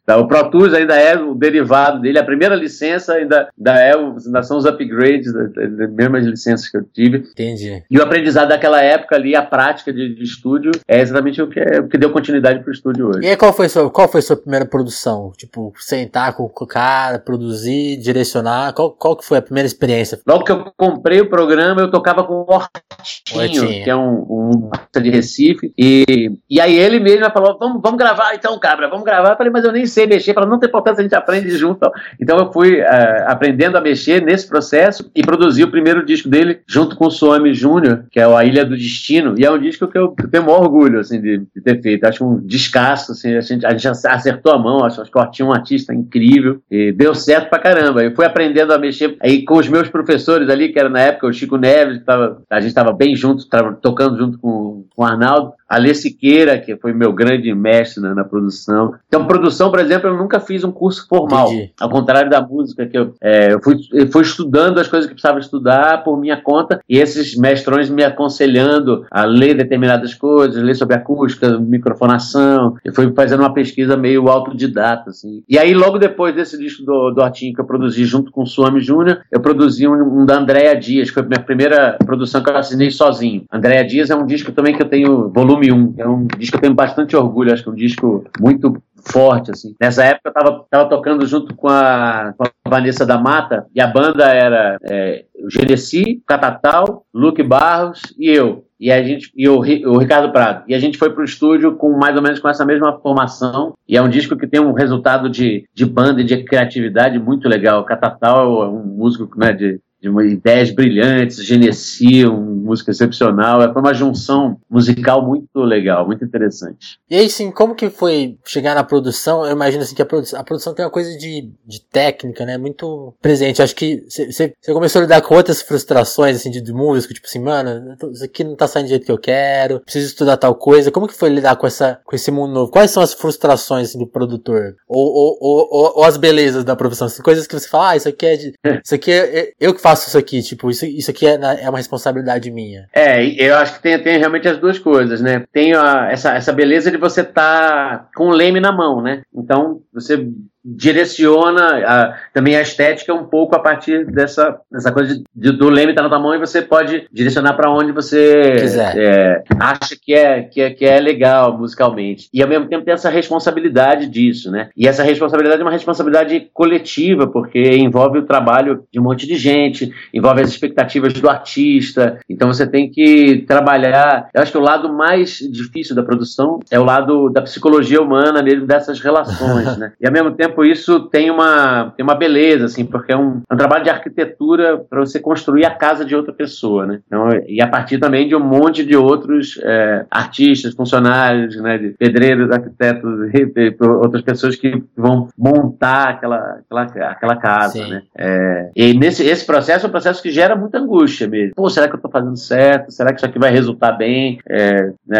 [0.04, 0.16] Tá?
[0.16, 4.42] O Pro Tools ainda é o derivado dele, a primeira licença ainda, ainda, é, ainda
[4.42, 7.18] são os upgrades das, das mesmas licenças que eu tive.
[7.18, 7.82] Entendi.
[7.90, 11.60] E o aprendizado daquela época ali, a prática de, de estúdio, é exatamente o que,
[11.60, 13.20] é, o que deu continuidade pro estúdio hoje.
[13.22, 15.32] E aí, qual foi, sua, qual foi a sua primeira produção?
[15.36, 18.72] Tipo, sentar com o cara, produzir, direcionar?
[18.72, 20.20] Qual, qual que foi a primeira experiência?
[20.26, 24.70] Logo que eu comprei o programa, eu tocava com o Hortinho, que é um, um
[25.00, 29.30] de Recife, e, e aí ele mesmo falou, vamos, vamos gravar então, cabra, vamos gravar.
[29.30, 30.34] Eu falei, mas eu nem sei mexer.
[30.34, 31.90] Falei, não tem importância, a gente aprende junto.
[32.20, 32.84] Então eu fui uh,
[33.26, 37.54] aprendendo a mexer nesse processo e produzi o primeiro disco dele junto com o Suami
[37.54, 40.46] Júnior, que é A Ilha do Destino, e é um disco que eu, tenho o
[40.46, 42.04] maior orgulho, assim, de, de, ter feito.
[42.04, 45.46] Acho um descasso, assim, a gente, a gente acertou a mão, acho, acho que tinha
[45.46, 48.02] um artista incrível, e deu certo pra caramba.
[48.02, 51.26] Eu fui aprendendo a mexer aí com os meus professores ali, que era na época
[51.26, 55.02] o Chico Neves, que tava, a gente estava bem junto, tava tocando junto com, com
[55.02, 55.52] o Arnaldo.
[55.68, 58.94] Alê Siqueira, que foi meu grande mestre na, na, produção.
[59.06, 61.48] Então, produção, por exemplo, eu nunca fiz um curso formal.
[61.52, 61.72] Entendi.
[61.78, 65.14] Ao contrário da música, que eu, é, eu, fui, eu fui estudando as coisas que
[65.14, 70.74] precisava estudar por minha conta, e esses mestrões me aconselhando a ler determinadas coisas, ler
[70.74, 72.76] sobre acústica, microfonação.
[72.82, 75.42] Eu fui fazendo uma pesquisa meio autodidata, assim.
[75.48, 78.46] E aí, logo depois desse disco do, do Artinho que eu produzi junto com o
[78.46, 82.42] Suami Júnior, eu produzi um, um da Andréa Dias, que foi a minha primeira produção
[82.42, 83.44] que eu assinei sozinho.
[83.52, 86.58] Andréa Dias é um disco também que eu tenho, volume 1, é um disco que
[86.58, 89.74] eu tenho bastante orgulho, acho que é um disco muito forte, assim.
[89.80, 93.80] Nessa época eu tava, tava tocando junto com a, com a Vanessa da Mata, e
[93.80, 98.64] a banda era é, o Genesi, Catatal, Luke Barros e eu.
[98.80, 100.62] E a gente e o, o Ricardo Prado.
[100.68, 103.74] E a gente foi pro estúdio com mais ou menos com essa mesma formação.
[103.88, 107.48] E é um disco que tem um resultado de, de banda e de criatividade muito
[107.48, 107.84] legal.
[107.84, 113.60] Catatal é um músico né, de de ideias brilhantes, Genesi, uma música excepcional.
[113.72, 116.98] Foi uma junção musical muito legal, muito interessante.
[117.10, 119.44] E aí, sim, como que foi chegar na produção?
[119.44, 122.56] Eu imagino assim que a, produ a produção tem uma coisa de, de técnica, né?
[122.56, 123.60] Muito presente.
[123.62, 127.40] Acho que você começou a lidar com outras frustrações, assim, de, de músico, tipo assim,
[127.40, 130.90] mano, isso aqui não tá saindo do jeito que eu quero, preciso estudar tal coisa.
[130.90, 132.70] Como que foi lidar com essa, com esse mundo novo?
[132.70, 134.76] Quais são as frustrações assim, do produtor?
[134.86, 137.06] Ou, ou, ou, ou, ou as belezas da profissão?
[137.06, 138.52] Assim, coisas que você fala, ah, isso aqui é de,
[138.84, 140.42] isso aqui é, é eu que faço isso aqui?
[140.42, 142.88] Tipo, isso, isso aqui é, é uma responsabilidade minha.
[142.92, 145.44] É, eu acho que tem, tem realmente as duas coisas, né?
[145.52, 149.22] Tem a, essa, essa beleza de você estar tá com o leme na mão, né?
[149.34, 150.28] Então, você
[150.76, 155.68] direciona a, também a estética um pouco a partir dessa, dessa coisa de, de, do
[155.70, 158.56] leme estar tá na tua mão e você pode direcionar para onde você
[158.96, 162.28] é, acha que é, que, é, que é legal musicalmente.
[162.32, 164.68] E ao mesmo tempo tem essa responsabilidade disso, né?
[164.76, 169.36] E essa responsabilidade é uma responsabilidade coletiva, porque envolve o trabalho de um monte de
[169.36, 172.18] gente, envolve as expectativas do artista.
[172.28, 174.28] Então você tem que trabalhar.
[174.34, 178.42] Eu acho que o lado mais difícil da produção é o lado da psicologia humana
[178.42, 179.92] mesmo, dessas relações, né?
[180.00, 183.42] E ao mesmo tempo tempo isso tem uma, tem uma beleza, assim, porque é um,
[183.48, 187.00] é um trabalho de arquitetura para você construir a casa de outra pessoa, né?
[187.06, 191.90] Então, e a partir também de um monte de outros é, artistas, funcionários, né, de
[191.90, 197.90] pedreiros, arquitetos e, outras pessoas que vão montar aquela, aquela, aquela casa, Sim.
[197.90, 198.02] né?
[198.16, 201.54] É, e nesse esse processo é um processo que gera muita angústia mesmo.
[201.54, 202.90] Pô, será que eu estou fazendo certo?
[202.90, 204.38] Será que isso aqui vai resultar bem?
[204.48, 205.18] É, né,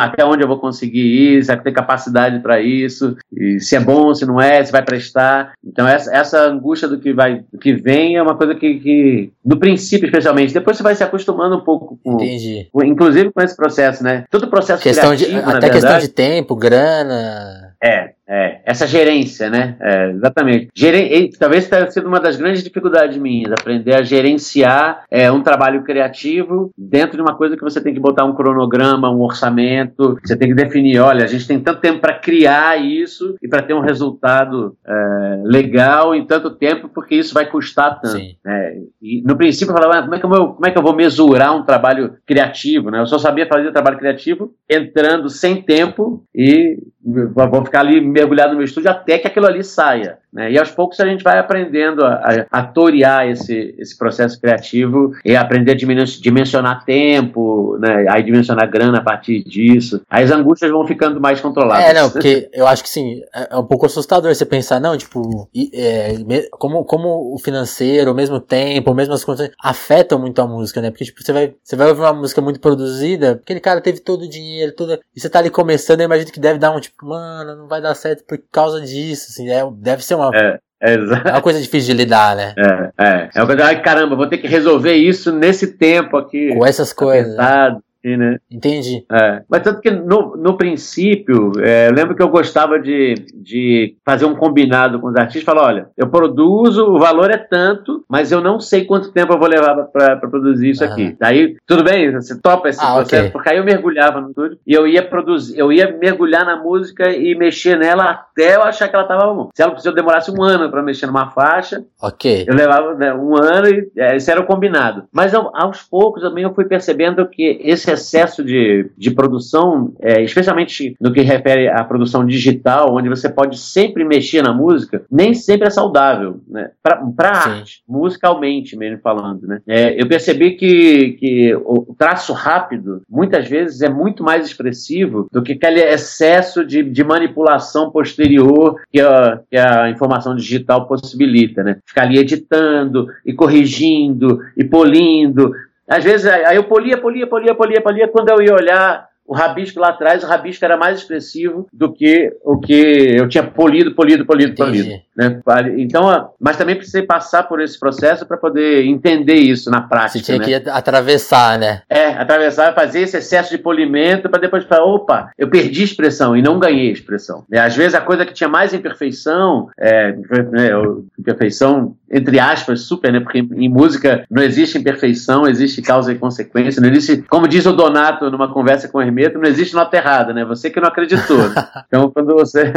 [0.00, 1.44] até onde eu vou conseguir ir?
[1.44, 3.16] Será que tem capacidade para isso?
[3.32, 5.54] E se é bom, se não não é, se vai prestar.
[5.64, 9.32] Então, essa, essa angústia do que, vai, do que vem é uma coisa que, que,
[9.44, 12.14] no princípio, especialmente, depois você vai se acostumando um pouco com.
[12.14, 12.68] Entendi.
[12.70, 14.24] Com, inclusive com esse processo, né?
[14.30, 17.74] Todo processo questão criativo, de, Até verdade, questão de tempo, grana.
[17.82, 19.76] É, é, essa gerência, né?
[19.80, 20.68] É, exatamente.
[20.74, 21.30] Geren...
[21.38, 26.70] Talvez tenha sido uma das grandes dificuldades minhas, aprender a gerenciar é, um trabalho criativo
[26.76, 30.48] dentro de uma coisa que você tem que botar um cronograma, um orçamento, você tem
[30.48, 33.80] que definir, olha, a gente tem tanto tempo para criar isso e para ter um
[33.80, 38.18] resultado é, legal em tanto tempo, porque isso vai custar tanto.
[38.44, 38.82] Né?
[39.00, 40.94] E no princípio eu falava, ah, como é, que eu, como é que eu vou
[40.94, 42.90] mesurar um trabalho criativo?
[42.90, 43.00] Né?
[43.00, 48.56] Eu só sabia fazer trabalho criativo entrando sem tempo e vou ficar ali mergulhado no
[48.56, 50.18] meu estúdio até que aquilo ali saia.
[50.32, 50.52] Né?
[50.52, 55.12] E aos poucos a gente vai aprendendo a, a, a torear esse, esse processo criativo
[55.24, 58.06] e aprender a dimensionar tempo, né?
[58.08, 60.02] aí dimensionar grana a partir disso.
[60.10, 61.84] Aí as angústias vão ficando mais controladas.
[61.84, 64.96] É, não, porque eu acho que sim, é, é um pouco assustador você pensar, não,
[64.96, 66.16] tipo, é,
[66.50, 70.90] como, como o financeiro, o mesmo tempo, mesmo as condições afetam muito a música, né?
[70.90, 74.22] Porque tipo, você vai, você vai ouvir uma música muito produzida, aquele cara teve todo
[74.22, 77.06] o dinheiro, toda, e você tá ali começando, eu imagino que deve dar um tipo,
[77.06, 80.94] mano, não vai dar certo por causa disso, assim, é, deve ser uma é, é,
[80.94, 82.54] é uma coisa difícil de lidar, né?
[82.56, 83.30] É, é.
[83.34, 86.54] É uma coisa, ai caramba, vou ter que resolver isso nesse tempo aqui.
[86.54, 87.38] Com essas coisas.
[87.38, 88.38] Apertado né?
[88.50, 89.04] Entendi.
[89.10, 89.42] É.
[89.48, 94.26] Mas tanto que no, no princípio, é, eu lembro que eu gostava de, de fazer
[94.26, 98.40] um combinado com os artistas, falar, olha, eu produzo, o valor é tanto, mas eu
[98.40, 101.16] não sei quanto tempo eu vou levar para produzir isso aqui.
[101.18, 103.30] Daí, tudo bem, você topa esse ah, processo, okay.
[103.30, 107.10] porque aí eu mergulhava no estúdio e eu ia produzir, eu ia mergulhar na música
[107.10, 109.50] e mexer nela até eu achar que ela tava bom.
[109.54, 113.12] Se ela se eu demorasse um ano para mexer numa faixa, ok eu levava né,
[113.14, 115.04] um ano e é, isso era o combinado.
[115.12, 120.22] Mas eu, aos poucos também eu fui percebendo que esse excesso de, de produção, é,
[120.22, 125.34] especialmente no que refere à produção digital, onde você pode sempre mexer na música, nem
[125.34, 126.70] sempre é saudável, né?
[126.82, 129.60] Para arte, musicalmente mesmo falando, né?
[129.66, 135.42] É, eu percebi que, que o traço rápido, muitas vezes, é muito mais expressivo do
[135.42, 141.78] que aquele excesso de, de manipulação posterior que a, que a informação digital possibilita, né?
[141.86, 145.52] Ficar ali editando e corrigindo e polindo,
[145.88, 149.80] às vezes, aí eu polia, polia, polia, polia, polia, quando eu ia olhar, o rabisco
[149.80, 154.24] lá atrás, o rabisco era mais expressivo do que o que eu tinha polido, polido,
[154.24, 154.82] polido, Entendi.
[154.82, 155.06] polido.
[155.16, 155.42] Né?
[155.78, 160.18] Então, mas também precisei passar por esse processo para poder entender isso na prática.
[160.18, 160.44] Você tinha né?
[160.44, 161.82] que atravessar, né?
[161.88, 166.42] É, atravessar, fazer esse excesso de polimento para depois falar, opa, eu perdi expressão e
[166.42, 167.44] não ganhei expressão.
[167.48, 167.58] Né?
[167.58, 170.70] Às vezes a coisa que tinha mais imperfeição, é, né,
[171.18, 173.20] imperfeição entre aspas, super, né?
[173.20, 177.72] Porque em música não existe imperfeição, existe causa e consequência, não existe, como diz o
[177.72, 180.44] Donato numa conversa com o Hermeto, não existe nota errada, né?
[180.44, 181.38] Você que não acreditou.
[181.86, 182.72] então, quando você.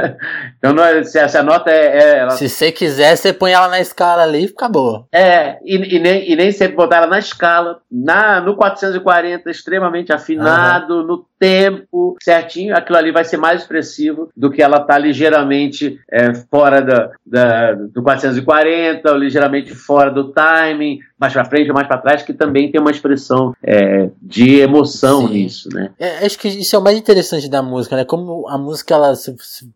[0.58, 1.98] então, não, é, se, a nota é.
[1.98, 2.30] é ela...
[2.30, 5.06] Se você quiser, você põe ela na escala ali e fica boa.
[5.12, 10.12] É, e, e, nem, e nem sempre botar ela na escala, na, no 440, extremamente
[10.12, 11.06] afinado, uhum.
[11.06, 16.34] no tempo certinho, aquilo ali vai ser mais expressivo do que ela tá ligeiramente é,
[16.34, 21.86] fora da, da, do 440, ou ligeiramente fora do timing, mais para frente ou mais
[21.86, 25.34] para trás, que também tem uma expressão é, de emoção Sim.
[25.34, 25.90] nisso, né?
[25.98, 28.04] É, acho que isso é o mais interessante da música, né?
[28.04, 29.14] Como a música, ela.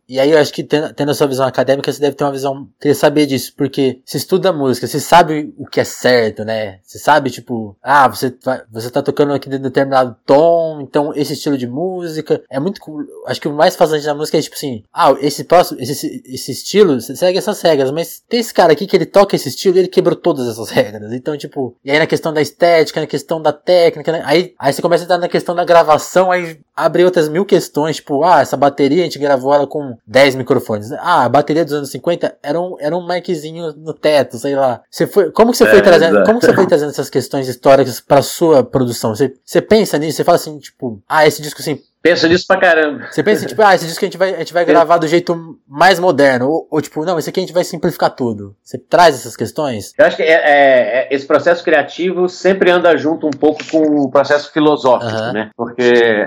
[0.08, 2.32] E aí eu acho que tendo, tendo a sua visão acadêmica, você deve ter uma
[2.32, 2.68] visão.
[2.80, 6.80] Queria saber disso, porque se estuda música, você sabe o que é certo, né?
[6.82, 11.32] Você sabe, tipo, ah, você, vai, você tá tocando aqui de determinado tom, então esse
[11.32, 12.42] estilo de música.
[12.50, 12.80] É muito.
[13.26, 16.52] Acho que o mais fascinante da música é tipo assim, ah, esse próximo, esse, esse
[16.52, 19.80] estilo, segue essas regras, mas tem esse cara aqui que ele toca esse estilo e
[19.80, 21.12] ele quebrou todas essas regras.
[21.12, 24.22] Então, tipo, e aí na questão da estética, na questão da técnica, né?
[24.24, 27.96] aí, aí você começa a entrar na questão da gravação, aí abre outras mil questões,
[27.96, 30.92] tipo, ah, essa bateria a gente gravou ela com 10 microfones.
[30.92, 34.82] Ah, a bateria dos anos 50 era um, era um miczinho no teto, sei lá.
[34.90, 37.48] Você foi, como que você foi é, trazendo, como que você foi trazendo essas questões
[37.48, 39.14] históricas para sua produção?
[39.14, 42.56] Você, você pensa nisso, você fala assim, tipo, ah, esse disco assim, Penso nisso pra
[42.58, 43.08] caramba.
[43.10, 45.58] Você pensa, tipo, ah, esse disco a gente vai, a gente vai gravar do jeito
[45.66, 46.48] mais moderno.
[46.48, 48.54] Ou, ou, tipo, não, esse aqui a gente vai simplificar tudo.
[48.62, 49.92] Você traz essas questões?
[49.98, 54.02] Eu acho que é, é, é esse processo criativo sempre anda junto um pouco com
[54.02, 55.32] o processo filosófico, uhum.
[55.32, 55.50] né?
[55.56, 56.24] Porque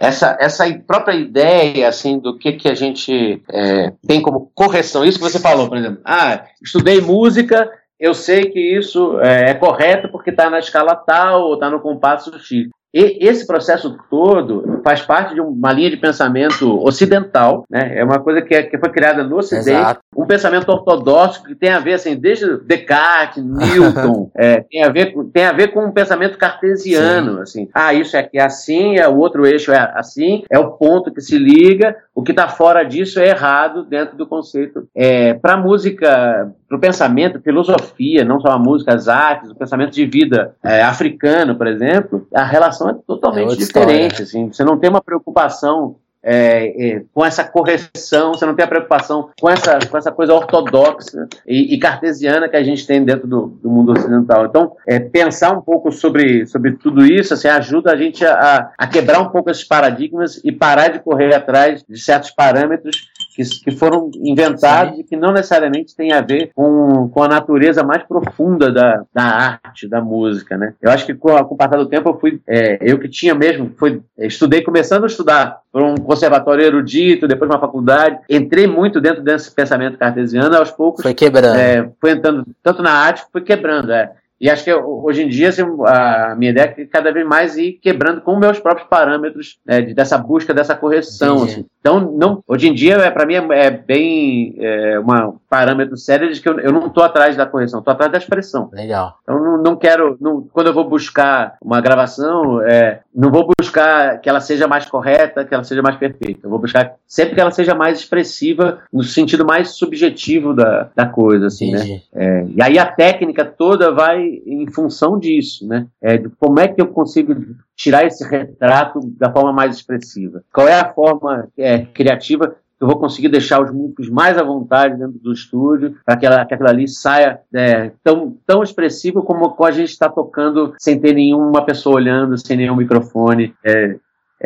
[0.00, 5.18] essa, essa própria ideia, assim, do que, que a gente é, tem como correção, isso
[5.18, 10.08] que você falou, por exemplo, ah, estudei música, eu sei que isso é, é correto
[10.10, 12.68] porque está na escala tal ou está no compasso X.
[12.94, 17.98] E esse processo todo faz parte de uma linha de pensamento ocidental, né?
[17.98, 20.00] É uma coisa que, é, que foi criada no Ocidente, Exato.
[20.16, 25.12] um pensamento ortodoxo que tem a ver, assim, desde Descartes, Newton, é, tem, a ver,
[25.32, 27.42] tem a ver com um pensamento cartesiano, Sim.
[27.42, 27.68] assim.
[27.74, 31.20] Ah, isso é, é assim, é, o outro eixo é assim, é o ponto que
[31.20, 34.86] se liga, o que está fora disso é errado dentro do conceito.
[34.94, 39.56] É, Para a música, para o pensamento, filosofia, não só a música, as artes, o
[39.56, 44.22] pensamento de vida é, africano, por exemplo, a relação é totalmente é diferente.
[44.22, 48.68] Assim, você não tem uma preocupação é, é, com essa correção, você não tem a
[48.68, 53.28] preocupação com essa, com essa coisa ortodoxa e, e cartesiana que a gente tem dentro
[53.28, 54.46] do, do mundo ocidental.
[54.46, 58.86] Então, é, pensar um pouco sobre, sobre tudo isso assim, ajuda a gente a, a
[58.86, 63.70] quebrar um pouco esses paradigmas e parar de correr atrás de certos parâmetros que, que
[63.72, 65.00] foram inventados Sim.
[65.00, 69.24] e que não necessariamente têm a ver com, com a natureza mais profunda da, da
[69.24, 70.56] arte, da música.
[70.56, 70.74] Né?
[70.80, 73.34] Eu acho que com, com o passar do tempo eu fui, é, eu que tinha
[73.34, 78.20] mesmo, foi, estudei começando a estudar por um conservatório erudito, depois uma faculdade.
[78.30, 81.02] Entrei muito dentro desse pensamento cartesiano, aos poucos.
[81.02, 81.58] Foi quebrando.
[81.58, 83.90] É, foi entrando tanto na arte, foi quebrando.
[83.92, 84.12] É.
[84.44, 87.78] E acho que hoje em dia assim, a minha ideia é cada vez mais ir
[87.80, 91.44] quebrando com meus próprios parâmetros né, dessa busca, dessa correção.
[91.44, 91.64] Assim.
[91.80, 96.30] Então, não, hoje em dia, é, para mim, é, é bem é, um parâmetro sério
[96.30, 98.70] de que eu, eu não estou atrás da correção, estou atrás da expressão.
[98.72, 99.18] Legal.
[99.22, 104.18] Então, não, não quero, não, quando eu vou buscar uma gravação, é, não vou buscar
[104.20, 106.40] que ela seja mais correta, que ela seja mais perfeita.
[106.44, 111.06] Eu vou buscar sempre que ela seja mais expressiva, no sentido mais subjetivo da, da
[111.06, 112.00] coisa, assim, né?
[112.14, 115.86] É, e aí a técnica toda vai em função disso, né?
[116.00, 117.34] É, de como é que eu consigo
[117.76, 120.42] tirar esse retrato da forma mais expressiva?
[120.52, 124.42] Qual é a forma é, criativa que eu vou conseguir deixar os músicos mais à
[124.42, 129.54] vontade dentro do estúdio, para que, que aquilo ali saia é, tão, tão expressivo como
[129.64, 133.54] a gente está tocando sem ter nenhuma pessoa olhando, sem nenhum microfone.
[133.64, 133.96] É,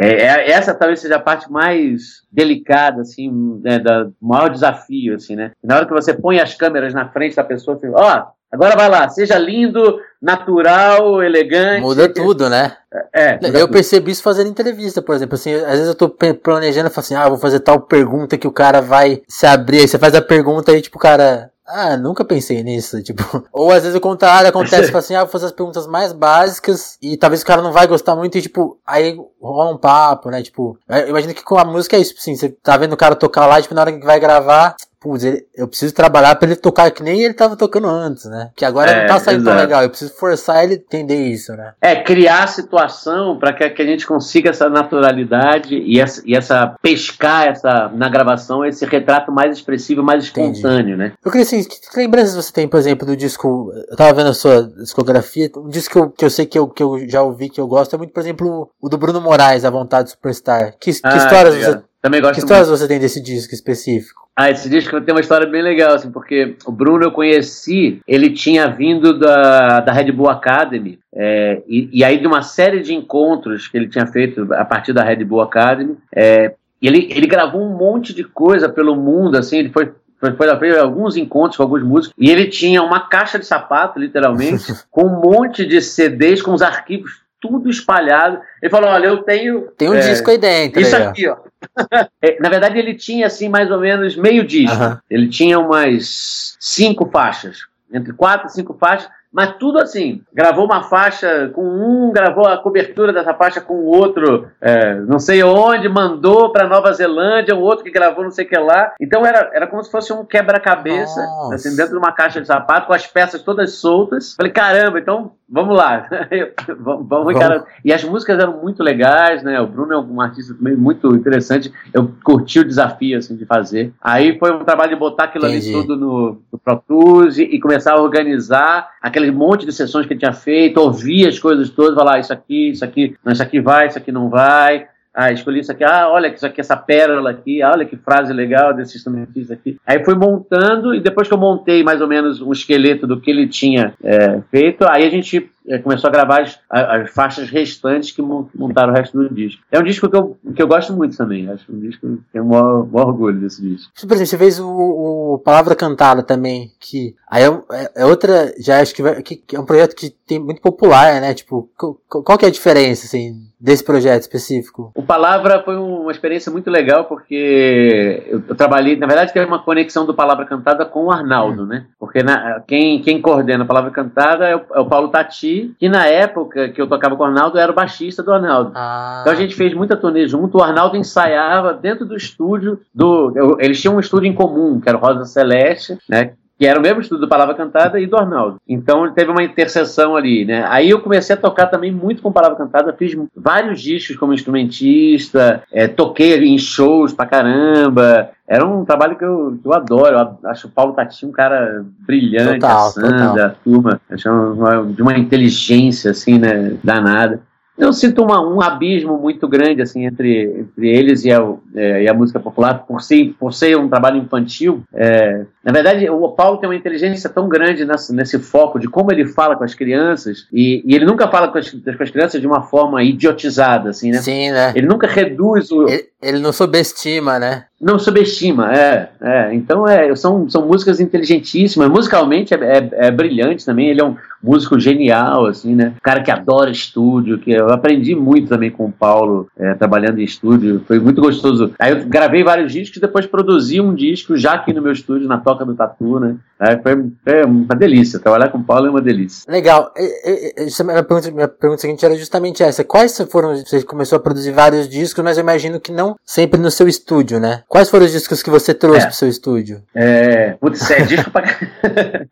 [0.00, 5.34] é, é, essa talvez seja a parte mais delicada, assim, né, do maior desafio, assim,
[5.34, 5.50] né?
[5.62, 9.08] Na hora que você põe as câmeras na frente da pessoa, ó, agora vai lá,
[9.08, 11.82] seja lindo, natural, elegante.
[11.82, 12.76] Muda tudo, né?
[13.14, 13.38] É.
[13.42, 13.72] Eu tudo.
[13.72, 17.14] percebi isso fazendo entrevista, por exemplo, assim, às vezes eu tô planejando e falo assim,
[17.14, 20.22] ah, vou fazer tal pergunta que o cara vai se abrir, aí você faz a
[20.22, 23.22] pergunta aí, tipo, o cara, ah, nunca pensei nisso, tipo.
[23.52, 26.96] Ou às vezes o contrário acontece, tipo assim, ah, vou fazer as perguntas mais básicas
[27.02, 30.42] e talvez o cara não vai gostar muito e, tipo, aí rola um papo, né?
[30.42, 33.14] Tipo, eu imagino que com a música é isso, assim, você tá vendo o cara
[33.14, 36.90] tocar lá, tipo, na hora que vai gravar, putz, eu preciso trabalhar pra ele tocar
[36.90, 38.50] que nem ele tava tocando antes, né?
[38.56, 39.66] Que agora É, não tá saindo tão exato.
[39.66, 39.82] legal.
[39.82, 41.72] Eu preciso forçar ele a entender isso, né?
[41.80, 46.34] É, criar a situação para que, que a gente consiga essa naturalidade e essa, e
[46.34, 50.58] essa pescar essa, na gravação esse retrato mais expressivo, mais Entendi.
[50.58, 51.12] espontâneo, né?
[51.24, 53.72] Eu queria assim, que, que lembranças você tem, por exemplo, do disco.
[53.90, 55.50] Eu tava vendo a sua discografia.
[55.56, 57.66] Um disco que eu, que eu sei que eu, que eu já ouvi, que eu
[57.66, 60.74] gosto, é muito, por exemplo, o do Bruno Moraes, A Vontade Superstar.
[60.78, 61.80] Que, que Ah, histórias você.
[62.08, 62.44] Também Que gosto muito.
[62.44, 64.28] histórias você tem desse disco específico?
[64.34, 68.30] Ah, esse disco tem uma história bem legal, assim, porque o Bruno eu conheci, ele
[68.30, 72.94] tinha vindo da, da Red Bull Academy, é, e, e aí de uma série de
[72.94, 77.26] encontros que ele tinha feito a partir da Red Bull Academy, é, e ele, ele
[77.26, 81.62] gravou um monte de coisa pelo mundo, assim, ele foi foi, foi alguns encontros com
[81.62, 86.42] alguns músicos, e ele tinha uma caixa de sapato, literalmente, com um monte de CDs,
[86.42, 88.40] com os arquivos tudo espalhado.
[88.62, 89.68] Ele falou, olha, eu tenho...
[89.76, 90.80] Tem um é, disco aí dentro.
[90.80, 91.36] isso aí, aqui, ó.
[92.22, 94.74] É, Na verdade, ele tinha assim mais ou menos meio disco.
[94.74, 95.00] Aham.
[95.10, 97.58] Ele tinha umas cinco faixas,
[97.92, 100.22] entre quatro e cinco faixas, mas tudo assim.
[100.32, 105.18] Gravou uma faixa com um, gravou a cobertura dessa faixa com o outro, é, não
[105.18, 108.92] sei onde, mandou para Nova Zelândia, o outro que gravou não sei o que lá.
[109.00, 111.20] Então era, era como se fosse um quebra-cabeça,
[111.52, 114.34] assim, dentro de uma caixa de sapato, com as peças todas soltas.
[114.34, 116.08] Falei, caramba, então vamos lá.
[116.78, 117.64] vamos, vamos encarar.
[117.84, 119.60] E as músicas eram muito legais, né?
[119.60, 121.72] O Bruno é um artista também muito interessante.
[121.92, 123.92] Eu curti o desafio assim, de fazer.
[124.00, 125.74] Aí foi um trabalho de botar aquilo Entendi.
[125.74, 130.06] ali tudo no, no Pro Tools e, e começar a organizar aquele monte de sessões
[130.06, 133.32] que ele tinha feito, ouvir as coisas todas, falar ah, isso aqui, isso aqui, não,
[133.32, 134.86] isso aqui vai, isso aqui não vai.
[135.12, 135.82] Ah, escolhi isso aqui.
[135.82, 137.60] Ah, olha isso aqui, essa pérola aqui.
[137.60, 139.76] Ah, olha que frase legal desse instrumentista aqui.
[139.84, 143.28] Aí fui montando e depois que eu montei mais ou menos um esqueleto do que
[143.28, 145.50] ele tinha é, feito, aí a gente
[145.82, 149.62] começou a gravar as, as faixas restantes que mon- montaram o resto do disco.
[149.70, 151.48] É um disco que eu, que eu gosto muito também.
[151.50, 153.92] Acho um disco que tenho o maior, maior orgulho desse disco.
[154.00, 158.06] Por exemplo, você fez o, o Palavra Cantada também, que aí é, um- é- é
[158.06, 161.34] outra, já acho que, vai- que- que é um projeto que tem muito popular, né?
[161.34, 164.92] Tipo, qual, qual que é a diferença, assim, desse projeto específico?
[164.94, 169.58] O Palavra foi uma experiência muito legal porque eu, eu trabalhei, na verdade, teve uma
[169.62, 171.86] conexão do Palavra Cantada com o Arnaldo, né?
[171.98, 175.88] Porque na- quem, quem coordena a Palavra Cantada é o, é o Paulo Tati, que
[175.88, 178.72] na época que eu tocava com o Arnaldo era o baixista do Arnaldo.
[178.74, 180.58] Ah, Então a gente fez muita turnê junto.
[180.58, 183.56] O Arnaldo ensaiava dentro do estúdio do.
[183.58, 186.32] Eles tinham um estúdio em comum, que era o Rosa Celeste, né?
[186.58, 188.60] Que era o mesmo estúdio do Palavra Cantada e do Arnaldo.
[188.68, 190.64] Então teve uma interseção ali, né?
[190.68, 195.62] Aí eu comecei a tocar também muito com Palavra Cantada, fiz vários discos como instrumentista,
[195.72, 198.30] é, toquei em shows pra caramba.
[198.46, 200.16] Era um trabalho que eu, que eu adoro.
[200.42, 203.46] Eu acho o Paulo Tati um cara brilhante, Total, a Sandra, total.
[203.46, 204.00] a turma.
[204.10, 206.76] Acho uma- de uma inteligência, assim, né?
[206.82, 207.40] Danada.
[207.78, 211.40] Eu sinto uma- um abismo muito grande assim entre, entre eles e a,
[211.76, 214.82] é, e a música popular por ser, por ser um trabalho infantil.
[214.92, 219.12] É, na verdade, o Paulo tem uma inteligência tão grande nessa- nesse foco de como
[219.12, 222.40] ele fala com as crianças e, e ele nunca fala com as, com as crianças
[222.40, 224.18] de uma forma idiotizada, assim, né?
[224.18, 224.72] sim, né?
[224.74, 227.64] Ele nunca reduz o, Ele, ele não subestima, né?
[227.80, 229.54] Não subestima, é, é.
[229.54, 231.88] Então é, são, são músicas inteligentíssimas.
[231.88, 233.88] Musicalmente é, é, é brilhante também.
[233.88, 235.94] Ele é um músico genial, assim, né?
[236.02, 240.24] Cara que adora estúdio, que eu aprendi muito também com o Paulo, é, trabalhando em
[240.24, 240.82] estúdio.
[240.86, 241.72] Foi muito gostoso.
[241.78, 245.38] Aí eu gravei vários discos, depois produzi um disco já aqui no meu estúdio, na
[245.38, 246.36] Toca do Tatu, né?
[246.82, 248.18] Foi, uma delícia.
[248.18, 249.50] Trabalhar com o Paulo é uma delícia.
[249.50, 249.92] Legal.
[249.96, 252.82] E- essa minha, pergunta, minha pergunta seguinte era justamente essa.
[252.82, 253.54] Quais foram.
[253.56, 257.38] Você começou a produzir vários discos, mas eu imagino que não sempre no seu estúdio,
[257.38, 257.62] né?
[257.68, 259.06] Quais foram os discos que você trouxe É.
[259.06, 259.82] pro seu estúdio?
[259.94, 261.44] É, putz, é disco pra.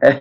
[0.00, 0.20] É.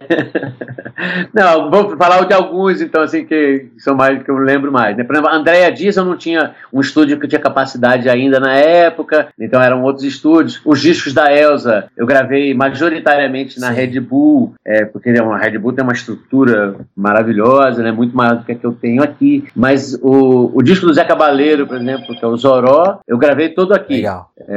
[1.34, 4.96] Não, vou falar de alguns, então, assim, que são mais que eu lembro mais.
[4.96, 5.04] Né?
[5.04, 8.54] Por exemplo, a Andrea Dias, eu não tinha um estúdio que tinha capacidade ainda na
[8.54, 10.62] época, então eram outros estúdios.
[10.64, 13.74] Os discos da Elsa, eu gravei majoritariamente na Sim.
[13.76, 17.92] Red Bull, é, porque a Red Bull tem uma estrutura maravilhosa, né?
[17.92, 19.44] Muito maior do que a que eu tenho aqui.
[19.56, 23.50] Mas o, o disco do Zé Cabaleiro, por exemplo, que é o Zoró, eu gravei
[23.50, 23.96] todo aqui.
[23.98, 24.32] Legal.
[24.48, 24.53] É,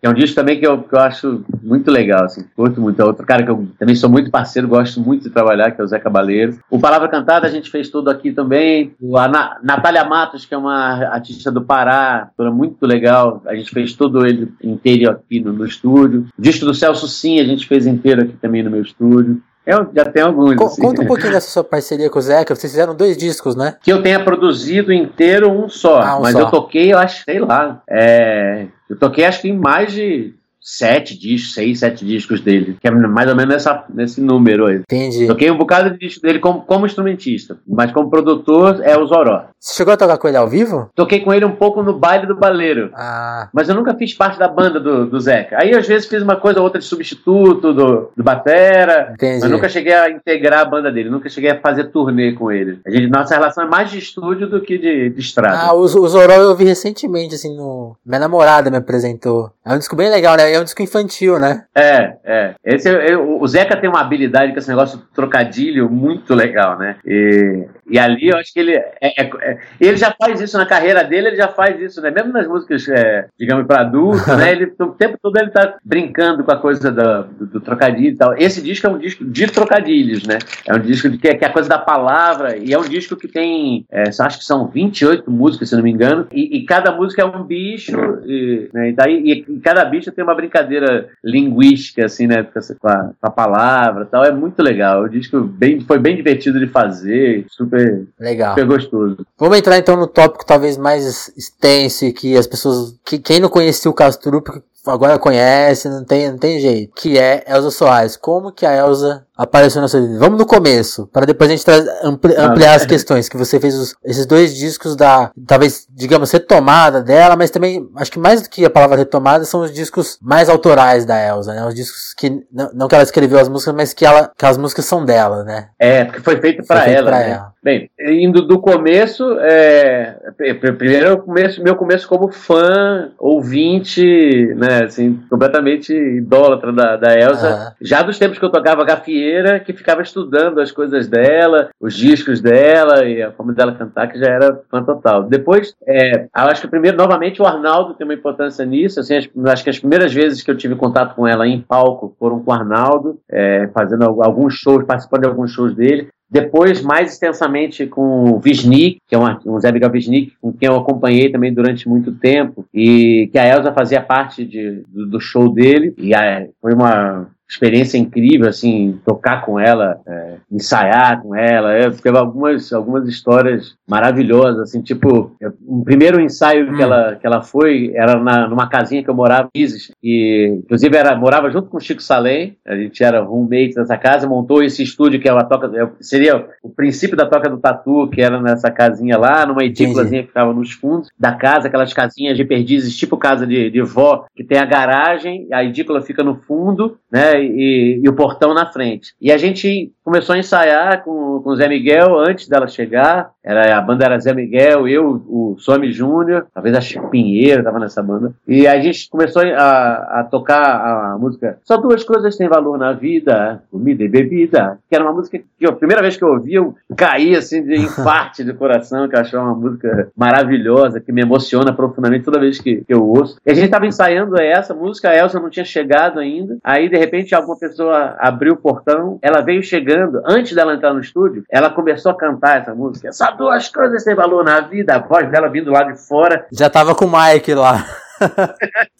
[0.00, 3.00] que é um disco também que eu, que eu acho muito legal, assim, curto muito.
[3.00, 5.84] É outro cara que eu também sou muito parceiro, gosto muito de trabalhar, que é
[5.84, 6.58] o Zé Cabaleiro.
[6.70, 8.92] O Palavra Cantada a gente fez tudo aqui também.
[9.16, 13.92] A Na- Natália Matos, que é uma artista do Pará, muito legal, a gente fez
[13.94, 16.26] todo ele inteiro aqui no, no estúdio.
[16.38, 19.40] O disco do Celso Sim a gente fez inteiro aqui também no meu estúdio.
[19.68, 20.56] Eu já tenho alguns.
[20.56, 20.80] Co- assim.
[20.80, 22.54] Conta um pouquinho dessa sua parceria com o Zeca.
[22.54, 23.76] Vocês fizeram dois discos, né?
[23.82, 26.00] que eu tenha produzido inteiro um só.
[26.00, 26.40] Ah, um mas só.
[26.40, 27.82] eu toquei, eu acho, sei lá.
[27.88, 30.34] é, eu toquei acho que em mais de
[30.68, 34.80] sete discos, seis, sete discos dele, que é mais ou menos nessa, nesse número aí.
[34.80, 35.26] Entendi.
[35.26, 39.46] Toquei um bocado de disco dele como, como instrumentista, mas como produtor é o Zoró.
[39.58, 40.90] Você chegou a tocar com ele ao vivo?
[40.94, 42.90] Toquei com ele um pouco no baile do baleiro.
[42.94, 43.48] Ah.
[43.52, 45.56] Mas eu nunca fiz parte da banda do, do Zeca.
[45.58, 49.12] Aí às vezes fiz uma coisa ou outra de substituto do, do Batera.
[49.14, 49.40] Entendi.
[49.40, 52.78] Mas nunca cheguei a integrar a banda dele, nunca cheguei a fazer turnê com ele.
[52.86, 55.58] A gente, nossa relação é mais de estúdio do que de, de estrada.
[55.58, 57.96] Ah, o, o Zoró eu vi recentemente, assim, no.
[58.04, 59.50] Minha namorada me apresentou.
[59.64, 60.57] É um disco bem legal, né?
[60.58, 61.64] É um disco infantil, né?
[61.74, 62.54] É, é.
[62.64, 66.96] Esse, é- o Zeca tem uma habilidade com esse negócio trocadilho muito legal, né?
[67.06, 68.72] E, e ali eu acho que ele.
[68.74, 72.10] é- é- é- ele já faz isso na carreira dele, ele já faz isso, né?
[72.10, 74.48] Mesmo nas músicas, é, digamos, para adultos, né?
[74.58, 78.16] Ele, o tempo todo ele tá brincando com a coisa da- do, do trocadilho e
[78.16, 78.34] tal.
[78.36, 80.38] Esse disco é um disco de trocadilhos, né?
[80.66, 82.88] É um disco de, que, é, que é a coisa da palavra, e é um
[82.88, 83.84] disco que tem.
[83.90, 87.24] é, acho que são 28 músicas, se não me engano, e, e cada música é
[87.24, 87.92] um bicho,
[88.24, 88.90] e, né?
[88.90, 92.42] e, daí, e cada bicho tem uma brincadeira linguística, assim, né?
[92.42, 94.24] Com, a, com a palavra e tal.
[94.24, 95.02] É muito legal.
[95.04, 97.77] O disco bem, foi bem divertido de fazer, super,
[98.18, 98.54] Legal.
[98.54, 99.26] super gostoso.
[99.38, 102.94] Vamos entrar então no tópico talvez mais extenso e que as pessoas.
[103.04, 104.48] Que, quem não conhecia o Castrup
[104.86, 106.92] agora conhece, não tem, não tem jeito.
[106.94, 108.16] Que é Elza Soares.
[108.16, 110.18] Como que a Elza apareceu na sua vida?
[110.18, 111.64] Vamos no começo, para depois a gente
[112.02, 112.86] ampli- Ah, ampliar as é.
[112.86, 113.28] questões.
[113.28, 118.10] Que você fez os- esses dois discos da, talvez, digamos, retomada dela, mas também, acho
[118.10, 121.64] que mais do que a palavra retomada, são os discos mais autorais da Elza, né?
[121.64, 124.58] Os discos que, não, não que ela escreveu as músicas, mas que, ela, que as
[124.58, 125.68] músicas são dela, né?
[125.78, 127.30] É, porque foi feito para ela, pra né?
[127.30, 127.52] ela.
[127.62, 135.20] Bem, indo do começo, é, pr- primeiro começo, meu começo como fã, ouvinte, né, assim,
[135.28, 138.84] completamente idólatra da, da Elsa, já dos tempos que eu tocava
[139.28, 144.08] gafieira, que ficava estudando as coisas dela, os discos dela e a forma dela cantar,
[144.08, 145.24] que já era fã total.
[145.24, 149.64] Depois, é, acho que primeiro, novamente, o Arnaldo tem uma importância nisso, assim, as- acho
[149.64, 152.54] que as primeiras vezes que eu tive contato com ela em palco foram com o
[152.54, 156.08] Arnaldo, é, fazendo al- alguns shows, participando de alguns shows dele.
[156.30, 160.68] Depois, mais extensamente com o Visnik, que é uma, um Zé Miguel Visnik, com quem
[160.68, 165.20] eu acompanhei também durante muito tempo, e que a Elza fazia parte de, do, do
[165.20, 171.34] show dele, e a- foi uma experiência incrível, assim, tocar com ela, é, ensaiar com
[171.34, 176.80] ela, é, teve algumas, algumas histórias maravilhosas, assim, tipo, eu- o primeiro ensaio que, Hum.
[176.82, 181.16] ela, que ela foi era na, numa casinha que eu morava, Isis, e inclusive era,
[181.16, 185.20] morava junto com o Chico Salem, a gente era roommate nessa casa, montou esse estúdio
[185.20, 188.70] que é uma toca, é, seria o princípio da toca do tatu, que era nessa
[188.70, 193.16] casinha lá, numa edículazinha que ficava nos fundos da casa, aquelas casinhas de perdizes, tipo
[193.16, 198.00] casa de, de vó, que tem a garagem, a edícula fica no fundo, né, e,
[198.02, 199.14] e o portão na frente.
[199.20, 203.76] E a gente começou a ensaiar com, com o Zé Miguel antes dela chegar, era,
[203.76, 208.02] a banda era Zé Miguel, eu, o Some Júnior, talvez a Chico Pinheiro tava nessa
[208.02, 212.78] banda, e a gente começou a, a tocar a música Só Duas Coisas Têm Valor
[212.78, 216.28] na Vida, Comida e Bebida, que era uma música que a primeira vez que eu
[216.28, 221.12] ouvi, eu caí assim de infarte do coração, que eu achei uma música maravilhosa, que
[221.12, 223.38] me emociona profundamente toda vez que, que eu ouço.
[223.44, 226.96] E a gente estava ensaiando essa música, a Elsa não tinha chegado ainda, aí de
[226.96, 231.70] repente alguma pessoa abriu o portão, ela veio chegando, antes dela entrar no estúdio, ela
[231.70, 233.12] começou a cantar essa música.
[233.12, 236.46] Só duas coisas têm valor na vida, a voz dela vindo lá de fora.
[236.52, 237.84] Já tava com o Mike lá.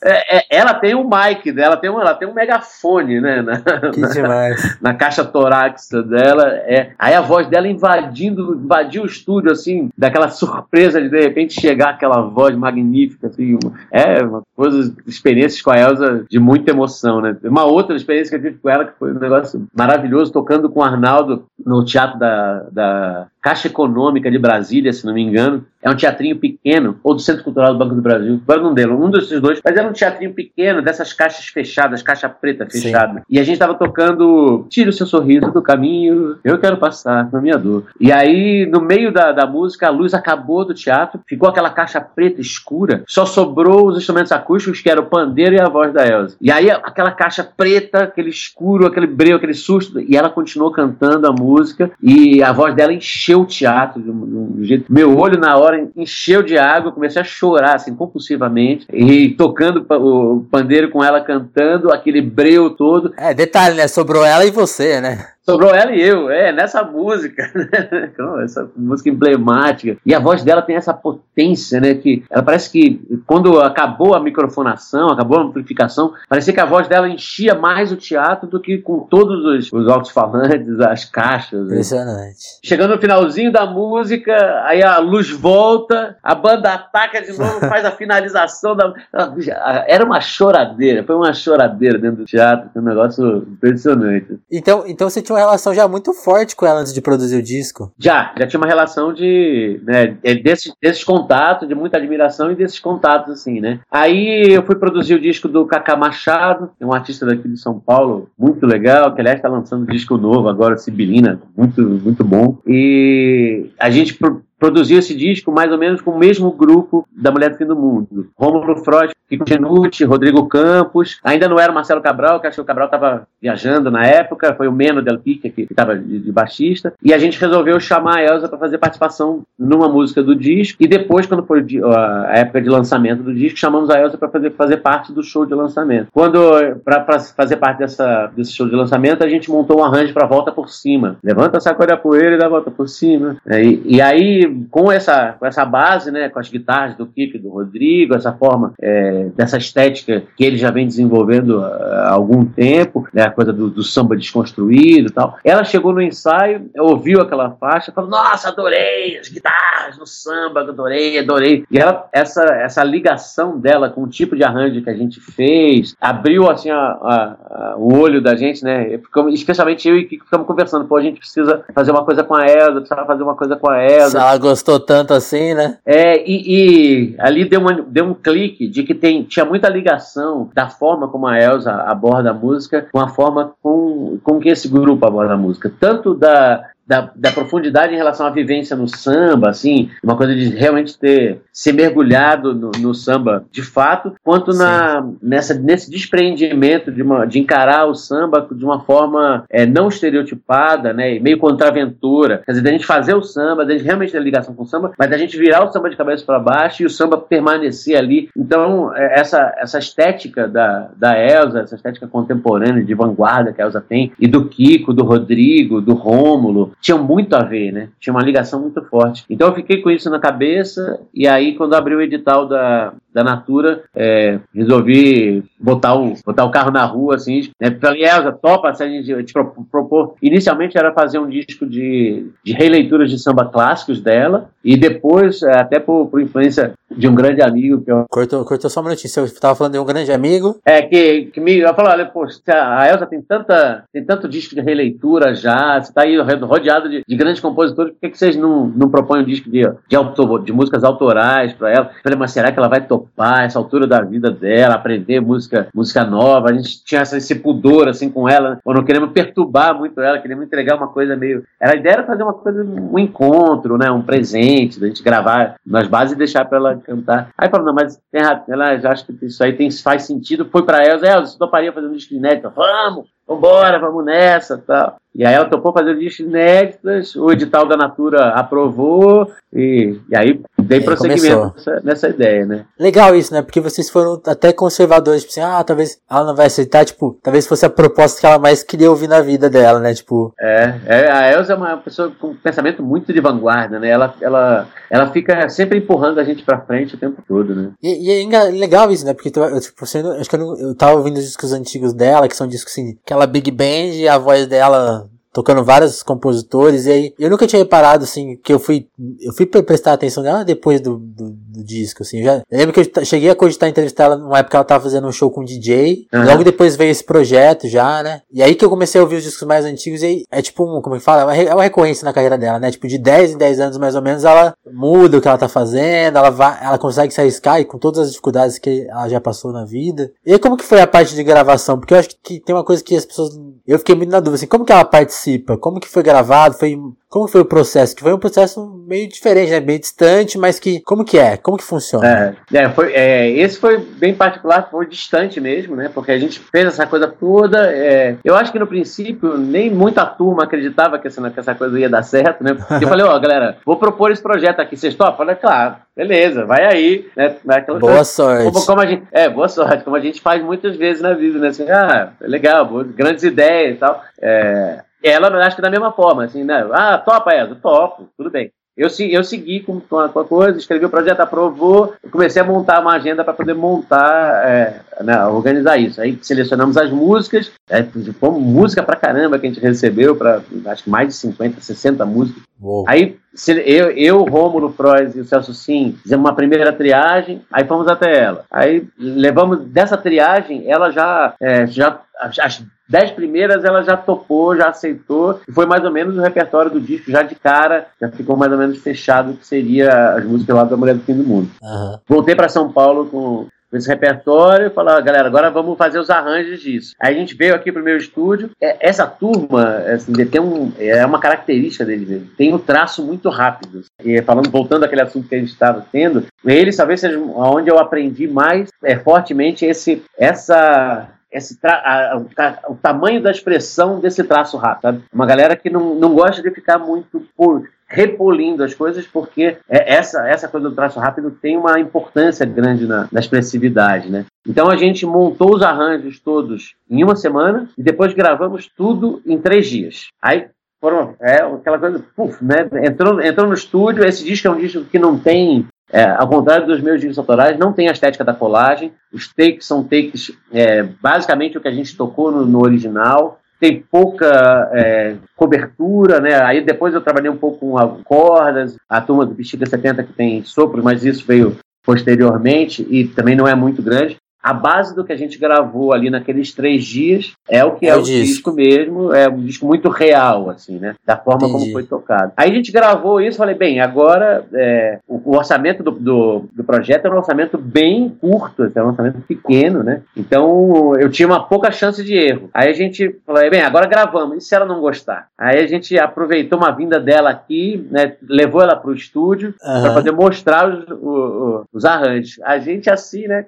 [0.02, 3.42] É, é, ela tem um mic dela, tem um, ela tem um megafone, né?
[3.42, 3.60] Na,
[3.90, 4.78] Que demais.
[4.80, 6.46] na caixa torácica dela.
[6.66, 11.60] É, aí a voz dela invadindo, invadiu o estúdio, assim, daquela surpresa de de repente
[11.60, 13.58] chegar aquela voz magnífica, assim.
[13.90, 17.36] É uma coisa, experiências com a Elsa de muita emoção, né?
[17.44, 20.80] Uma outra experiência que eu tive com ela, que foi um negócio maravilhoso, tocando com
[20.80, 25.64] o Arnaldo no teatro da, da Caixa Econômica de Brasília, se não me engano.
[25.80, 28.40] É um teatrinho pequeno, ou do Centro Cultural do Banco do Brasil.
[28.42, 29.60] Agora não deu, um desses dois.
[29.64, 33.22] Mas era um teatrinho pequeno, dessas caixas fechadas, caixa preta fechada.
[33.28, 37.40] E a gente tava tocando Tire o seu sorriso do caminho, eu quero passar na
[37.40, 37.84] minha dor.
[38.00, 42.00] E aí, no meio da, da música, a luz acabou do teatro, ficou aquela caixa
[42.00, 46.06] preta escura, só sobrou os instrumentos acústicos, que era o pandeiro e a voz da
[46.06, 46.36] Elsa.
[46.40, 51.26] E aí, aquela caixa preta, aquele escuro, aquele breu, aquele susto, e ela continuou cantando
[51.26, 54.92] a música, e a voz dela encheu o teatro de um, de um jeito.
[54.92, 59.86] Meu olho, na hora, encheu de água, eu comecei a chorar, assim, compulsivamente, e tocando
[59.88, 63.14] o pandeiro com ela cantando, aquele breu todo.
[63.16, 63.86] É, detalhe, né?
[63.86, 65.28] Sobrou ela e você, né?
[65.48, 68.10] Sobrou ela e eu, é, nessa música, né?
[68.44, 69.96] essa música emblemática.
[70.04, 71.94] E a voz dela tem essa potência, né?
[71.94, 76.86] Que ela parece que quando acabou a microfonação, acabou a amplificação, parecia que a voz
[76.86, 81.60] dela enchia mais o teatro do que com todos os, os alto-falantes, as caixas.
[81.60, 81.72] Né?
[81.72, 82.58] Impressionante.
[82.62, 84.34] Chegando no finalzinho da música,
[84.66, 88.92] aí a luz volta, a banda ataca de novo, faz a finalização da.
[89.88, 94.38] Era uma choradeira, foi uma choradeira dentro do teatro, um negócio impressionante.
[94.52, 97.42] Então, então você tinha uma relação já muito forte com ela antes de produzir o
[97.42, 97.92] disco?
[97.98, 99.80] Já, já tinha uma relação de.
[99.84, 103.80] Né, é desses, desses contatos, de muita admiração e desses contatos, assim, né?
[103.90, 107.78] Aí eu fui produzir o disco do Cacá Machado, é um artista daqui de São
[107.78, 112.58] Paulo, muito legal, que aliás está lançando um disco novo agora, Sibilina, muito, muito bom.
[112.66, 114.18] E a gente
[114.58, 117.76] produziu esse disco mais ou menos com o mesmo grupo da Mulher do Fim do
[117.76, 118.28] Mundo.
[118.36, 122.62] Rômulo Freud, Kiko Genucci, Rodrigo Campos, ainda não era o Marcelo Cabral, que acho que
[122.62, 126.32] o Cabral estava viajando na época, foi o Meno Del Pique que estava de, de,
[126.32, 130.82] baixista, e a gente resolveu chamar a Elza para fazer participação numa música do disco,
[130.82, 134.50] e depois, quando foi a época de lançamento do disco, chamamos a Elza para fazer,
[134.52, 136.08] fazer parte do show de lançamento.
[136.12, 136.40] Quando,
[136.84, 140.50] para fazer parte dessa, desse show de lançamento, a gente montou um arranjo para Volta
[140.50, 141.18] por Cima.
[141.22, 143.36] Levanta, sacode a poeira e dá volta por cima.
[143.46, 147.48] E, e aí com essa, com essa base, né, com as guitarras do Kiko do
[147.48, 153.22] Rodrigo, essa forma é, dessa estética que ele já vem desenvolvendo há algum tempo, né,
[153.22, 155.36] a coisa do, do samba desconstruído e tal.
[155.44, 161.18] Ela chegou no ensaio, ouviu aquela faixa, falou: Nossa, adorei as guitarras no samba, adorei,
[161.18, 161.64] adorei.
[161.70, 165.94] E ela, essa, essa ligação dela com o tipo de arranjo que a gente fez,
[166.00, 169.00] abriu assim a, a, a, o olho da gente, né?
[169.28, 172.46] Especialmente eu e Kiko ficamos conversando: Pô, a gente precisa fazer uma coisa com a
[172.46, 174.18] Elza, precisa fazer uma coisa com a Elza.
[174.38, 175.78] Gostou tanto assim, né?
[175.84, 180.48] É, e, e ali deu, uma, deu um clique de que tem, tinha muita ligação
[180.54, 184.68] da forma como a Elsa aborda a música com a forma com, com que esse
[184.68, 185.72] grupo aborda a música.
[185.80, 190.48] Tanto da, da, da, profundidade em relação à vivência no samba, assim, uma coisa de
[190.48, 197.02] realmente ter ser mergulhado no, no samba de fato, quanto na, nessa, nesse despreendimento de,
[197.02, 202.42] uma, de encarar o samba de uma forma é, não estereotipada, né, meio contraventura.
[202.46, 204.92] Quer dizer, da gente fazer o samba, da gente realmente ter ligação com o samba,
[204.96, 208.30] mas da gente virar o samba de cabeça para baixo e o samba permanecer ali.
[208.34, 213.66] Então, é, essa, essa estética da, da Elsa, essa estética contemporânea de vanguarda que a
[213.66, 217.88] Elsa tem, e do Kiko, do Rodrigo, do Rômulo, tinham muito a ver, né?
[218.00, 219.24] Tinha uma ligação muito forte.
[219.28, 223.24] Então eu fiquei com isso na cabeça, e aí quando abriu o edital da, da
[223.24, 227.76] Natura, é, resolvi botar o, botar o carro na rua, assim, né?
[227.80, 229.34] Falei, Elza, topa se a gente te
[229.70, 230.14] propor.
[230.22, 235.58] Inicialmente era fazer um disco de, de releituras de samba clássicos dela, e depois, é,
[235.58, 238.04] até por, por influência de um grande amigo que eu...
[238.10, 240.58] Cortou, cortou só um minutinho, você estava falando de um grande amigo?
[240.64, 244.60] É, que, que me falou, olha, poxa, a Elza tem, tanta, tem tanto disco de
[244.60, 248.66] releitura já, você está aí rodeado de, de, grandes compositores, por que, que vocês não,
[248.66, 251.90] não propõem um disco de, de, autor, de músicas autorais para ela?
[251.96, 255.68] Eu falei, mas será que ela vai topar essa altura da vida dela, aprender música,
[255.74, 256.50] música nova?
[256.50, 260.44] A gente tinha esse pudor, assim, com ela, ou não queremos perturbar muito ela, queremos
[260.44, 261.44] entregar uma coisa meio...
[261.60, 265.56] Era, a ideia era fazer uma coisa, um encontro, né, um presente, da gente gravar
[265.64, 267.30] nas bases e deixar para ela cantar.
[267.36, 270.64] Aí falou, não, mas tem, ela já acha que isso aí tem, faz sentido, foi
[270.64, 272.50] para Elza, Elza, você toparia fazer um disco inédito?
[272.54, 273.17] Vamos!
[273.28, 274.96] Vambora, vamos nessa tal.
[275.14, 280.40] E aí ela topou fazer discos inéditos, o edital da Natura aprovou, e, e aí
[280.60, 282.66] dei prosseguimento nessa, nessa, ideia, né?
[282.78, 283.42] Legal isso, né?
[283.42, 287.46] Porque vocês foram até conservadores, tipo assim, ah, talvez ela não vai aceitar, tipo, talvez
[287.46, 289.94] fosse a proposta que ela mais queria ouvir na vida dela, né?
[289.94, 290.32] Tipo.
[290.38, 293.88] É, é a Elza é uma pessoa com um pensamento muito de vanguarda, né?
[293.88, 297.70] Ela, ela, ela fica sempre empurrando a gente pra frente o tempo todo, né?
[297.82, 299.14] E, e é legal isso, né?
[299.14, 302.36] Porque eu, tipo, você, acho que eu, eu tava ouvindo os discos antigos dela, que
[302.36, 307.14] são discos assim, que aquela big band a voz dela tocando vários compositores, e aí
[307.18, 308.88] eu nunca tinha reparado, assim, que eu fui,
[309.20, 312.72] eu fui prestar atenção nela depois do, do, do disco, assim, eu já, eu lembro
[312.72, 315.30] que eu cheguei a cogitar entrevistar ela numa época que ela tava fazendo um show
[315.30, 316.24] com um DJ, uhum.
[316.24, 319.22] logo depois veio esse projeto já, né, e aí que eu comecei a ouvir os
[319.22, 322.04] discos mais antigos, e aí é tipo, um, como é que fala, é uma recorrência
[322.04, 325.18] na carreira dela, né, tipo, de 10 em 10 anos mais ou menos, ela muda
[325.18, 328.10] o que ela tá fazendo, ela vai, ela consegue se arriscar e com todas as
[328.10, 330.10] dificuldades que ela já passou na vida.
[330.24, 331.78] E aí como que foi a parte de gravação?
[331.78, 334.36] Porque eu acho que tem uma coisa que as pessoas, eu fiquei muito na dúvida,
[334.36, 335.56] assim, como que ela participa?
[335.56, 336.56] Como que foi gravado?
[336.56, 336.76] Foi
[337.08, 337.96] como foi o processo?
[337.96, 339.60] Que foi um processo meio diferente, né?
[339.60, 341.38] Meio distante, mas que como que é?
[341.38, 342.36] Como que funciona?
[342.52, 345.90] É, é, foi, é, esse foi bem particular, foi distante mesmo, né?
[345.92, 347.72] Porque a gente fez essa coisa toda.
[347.72, 351.80] É, eu acho que no princípio nem muita turma acreditava que essa, que essa coisa
[351.80, 352.52] ia dar certo, né?
[352.52, 355.16] Porque eu falei, ó, oh, galera, vou propor esse projeto aqui, vocês topam?
[355.16, 357.36] Falei, claro, beleza, vai aí, né?
[357.48, 358.44] Aquela boa sorte.
[358.44, 361.38] Como, como, a gente, é, boa sorte, como a gente faz muitas vezes na vida,
[361.38, 361.48] né?
[361.48, 364.02] Assim, ah, legal, grandes ideias e tal.
[364.20, 366.66] É, ela, acho que da mesma forma, assim, né?
[366.72, 368.52] Ah, topa essa, topo, tudo bem.
[368.78, 372.92] Eu, eu segui com, com, a, coisa, escrevi o projeto, aprovou, comecei a montar uma
[372.92, 376.00] agenda para poder montar, é, né, organizar isso.
[376.00, 377.82] Aí selecionamos as músicas, é,
[378.20, 382.06] fomos música pra caramba que a gente recebeu, para acho que mais de 50, 60
[382.06, 382.40] músicas.
[382.60, 382.84] Uou.
[382.86, 383.16] Aí
[383.48, 388.16] eu, eu, Rômulo, Frois e o Celso Sim fizemos uma primeira triagem, aí fomos até
[388.16, 388.44] ela.
[388.48, 394.68] Aí levamos dessa triagem, ela já, é, já as dez primeiras ela já topou, já
[394.68, 398.36] aceitou, e foi mais ou menos o repertório do disco, já de cara, já ficou
[398.36, 401.50] mais ou menos fechado, que seria as músicas lá da Mulher do Fim do Mundo.
[401.62, 401.98] Uhum.
[402.08, 406.60] Voltei para São Paulo com esse repertório e falar, galera, agora vamos fazer os arranjos
[406.60, 406.94] disso.
[406.98, 408.50] Aí a gente veio aqui pro meu estúdio.
[408.60, 412.28] É, essa turma, assim, tem um, é uma característica dele mesmo.
[412.36, 413.82] Tem um traço muito rápido.
[414.02, 417.78] E falando, voltando àquele assunto que a gente estava tendo, eles talvez seja onde eu
[417.78, 422.22] aprendi mais é, fortemente esse, essa esse a, a,
[422.68, 424.82] o tamanho da expressão desse traço rápido.
[424.82, 425.02] Sabe?
[425.12, 429.94] Uma galera que não, não gosta de ficar muito por, repolindo as coisas, porque é,
[429.94, 434.10] essa, essa coisa do traço rápido tem uma importância grande na, na, expressividade.
[434.10, 434.26] Né?
[434.46, 439.38] Então a gente montou os arranjos todos em uma semana e depois gravamos tudo em
[439.38, 440.08] três dias.
[440.22, 440.46] Aí
[440.80, 442.68] foram é, aquela coisa, puf, né?
[442.84, 446.66] Entrou, entrou no estúdio, esse disco é um disco que não tem é, ao contrário
[446.66, 448.92] dos meus discos autorais, não tem a estética da colagem.
[449.12, 453.40] Os takes são takes, é, basicamente o que a gente tocou no, no original.
[453.58, 456.40] Tem pouca é, cobertura, né?
[456.42, 460.44] Aí depois eu trabalhei um pouco com cordas, a turma do Bexiga 70 que tem
[460.44, 464.16] sopro, mas isso veio posteriormente e também não é muito grande
[464.48, 467.90] a base do que a gente gravou ali naqueles três dias é o que é,
[467.90, 468.24] é o, disco.
[468.24, 468.52] disco.
[468.52, 470.94] mesmo, é um disco muito real, assim, né?
[471.04, 471.64] Da forma Entendi.
[471.64, 472.32] como foi tocado.
[472.34, 476.64] Aí a gente gravou isso, falei, bem, agora é, o, o, orçamento do, do, do,
[476.64, 480.00] projeto é um orçamento bem curto, é um orçamento pequeno, né?
[480.16, 482.48] Então eu tinha uma pouca chance de erro.
[482.54, 485.26] Aí a gente falou, bem, agora gravamos, e se ela não gostar?
[485.36, 488.14] Aí a gente aproveitou uma vinda dela aqui, né?
[488.26, 489.82] Levou ela para o estúdio uhum.
[489.82, 492.40] para poder mostrar os, os, os arranjos.
[492.42, 493.44] A gente assim, né?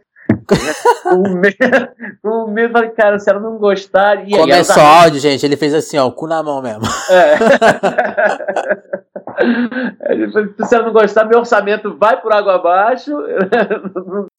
[1.34, 1.88] Medo,
[2.22, 4.28] com medo, falei, cara, se ela não gostar.
[4.28, 6.82] E Começou o áudio, gente, ele fez assim, ó, o cu na mão mesmo.
[7.10, 7.36] É.
[10.66, 13.12] se ela não gostar, meu orçamento vai por água abaixo.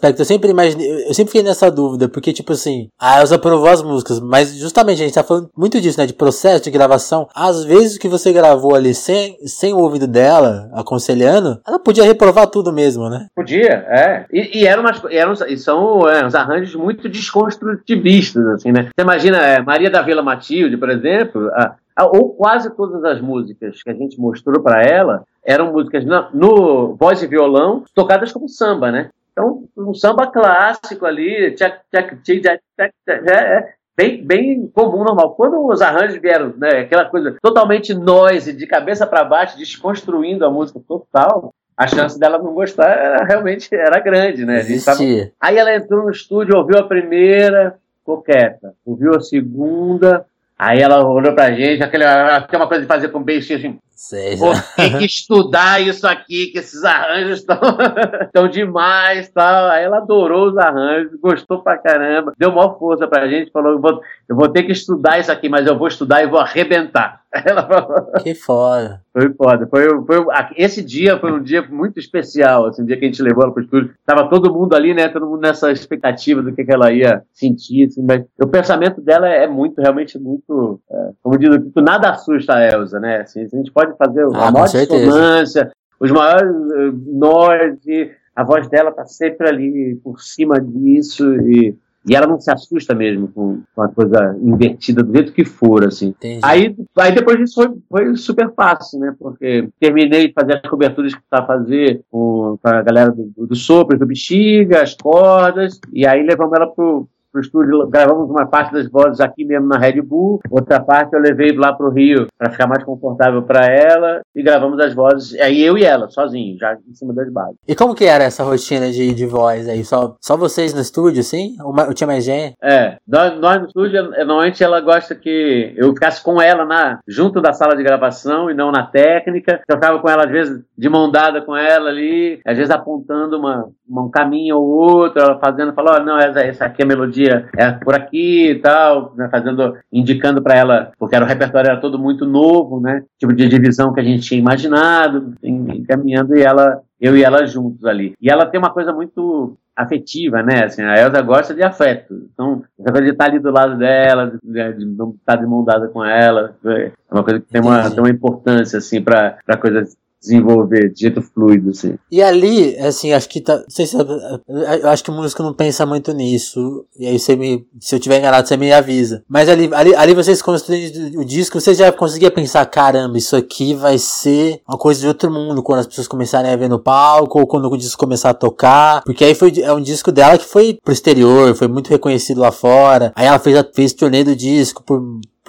[0.02, 3.82] eu sempre imaginei, eu sempre fiquei nessa dúvida, porque, tipo assim, a Elsa aprovou as
[3.82, 6.06] músicas, mas justamente a gente tá falando muito disso, né?
[6.06, 7.28] De processo de gravação.
[7.34, 12.48] Às vezes que você gravou ali sem, sem o ouvido dela, aconselhando, ela podia reprovar
[12.48, 13.28] tudo mesmo, né?
[13.36, 14.26] Podia, é.
[14.32, 15.02] E, e eram umas.
[15.10, 18.90] Eram, e são é, uns arranjos muito desconstrutivistas, assim, né?
[18.96, 21.76] Você imagina é, Maria da Vila Matilde, por exemplo, a,
[22.06, 26.96] ou quase todas as músicas que a gente mostrou para ela eram músicas no, no
[26.96, 29.10] voz e violão tocadas como samba, né?
[29.32, 35.36] Então, um samba clássico ali, tchac, tchac, tchac, tchac, é, é bem, bem comum, normal.
[35.36, 40.52] Quando os arranjos vieram, né, aquela coisa totalmente noise, de cabeça para baixo, desconstruindo a
[40.52, 44.62] música total, a chance dela não gostar era, realmente era grande, né?
[44.86, 45.00] Tava...
[45.40, 48.74] Aí ela entrou no estúdio, ouviu a primeira, ficou quieta.
[48.86, 50.26] Ouviu a segunda,
[50.62, 53.80] Aí ela olhou pra gente, aquela, uma coisa de fazer com beijo assim.
[54.02, 57.46] Sei, Pô, tem que estudar isso aqui, que esses arranjos
[58.26, 59.70] estão demais tal.
[59.70, 63.80] Aí ela adorou os arranjos, gostou pra caramba, deu maior força pra gente, falou: eu
[63.80, 67.22] vou, eu vou ter que estudar isso aqui, mas eu vou estudar e vou arrebentar.
[67.46, 68.12] Ela falou.
[68.22, 69.02] Que foda.
[69.14, 69.68] Foi foda.
[69.68, 70.26] Foi, foi,
[70.58, 73.54] esse dia foi um dia muito especial, assim, um dia que a gente levou ela
[73.54, 73.94] pro estúdio.
[74.06, 75.08] Tava todo mundo ali, né?
[75.08, 79.30] Todo mundo nessa expectativa do que, que ela ia sentir, assim, mas o pensamento dela
[79.30, 83.22] é muito, realmente muito, é, como diz, nada assusta a Elsa, né?
[83.22, 88.44] Assim, a gente pode fazer ah, a maior dissonância, os maiores uh, nós, e a
[88.44, 91.76] voz dela tá sempre ali por cima disso e
[92.08, 95.86] e ela não se assusta mesmo com, com a coisa invertida do jeito que for,
[95.86, 96.16] assim.
[96.42, 99.16] Aí, aí depois disso foi, foi super fácil, né?
[99.20, 103.56] Porque terminei de fazer as coberturas que precisava fazer com, com a galera do, do
[103.56, 108.74] sopro, do bexiga, as cordas, e aí levamos ela pro, pro estúdio, gravamos uma parte
[108.74, 112.52] das vozes aqui mesmo na Red Bull, outra parte eu levei lá pro Rio para
[112.52, 116.74] ficar mais confortável para ela e gravamos as vozes, aí eu e ela, sozinho, já
[116.74, 117.56] em cima das bases.
[117.68, 119.84] E como que era essa rotina de, de voz aí?
[119.84, 121.56] Só, só vocês no estúdio, sim?
[121.64, 122.56] Ou tinha mais gente?
[122.62, 127.42] É, nós, nós no estúdio, normalmente ela gosta que eu ficasse com ela na, junto
[127.42, 129.62] da sala de gravação e não na técnica.
[129.68, 133.38] Eu ficava com ela, às vezes, de mão dada com ela ali, às vezes apontando
[133.38, 136.88] uma um caminho ou outro, ela fazendo, falou, oh, não, essa, essa aqui é a
[136.88, 141.28] melodia dia é por aqui e tal, né, fazendo, indicando para ela, porque era, o
[141.28, 143.04] repertório era todo muito novo, né?
[143.20, 147.84] Tipo de divisão que a gente tinha imaginado, encaminhando e ela eu e ela juntos
[147.86, 148.14] ali.
[148.22, 150.66] E ela tem uma coisa muito afetiva, né?
[150.66, 152.30] Assim, a Elsa gosta de afeto.
[152.32, 155.64] Então, essa coisa de estar ali do lado dela, de, de não estar de mão
[155.64, 159.98] dada com ela, é uma coisa que tem uma, tem uma importância, assim, para coisas
[160.22, 161.96] desenvolver de jeito fluido, assim.
[162.12, 163.58] E ali, assim, acho que tá.
[163.58, 163.98] Não sei se.
[163.98, 166.86] Eu acho que o músico não pensa muito nisso.
[166.98, 167.66] E aí você me.
[167.80, 169.24] Se eu tiver enganado, você me avisa.
[169.28, 173.74] Mas ali, ali, ali vocês construíram o disco, você já conseguia pensar, caramba, isso aqui
[173.74, 177.40] vai ser uma coisa de outro mundo quando as pessoas começarem a ver no palco,
[177.40, 179.02] ou quando o disco começar a tocar.
[179.04, 182.52] Porque aí foi é um disco dela que foi pro exterior, foi muito reconhecido lá
[182.52, 183.12] fora.
[183.16, 185.02] Aí ela fez, fez turnê do disco por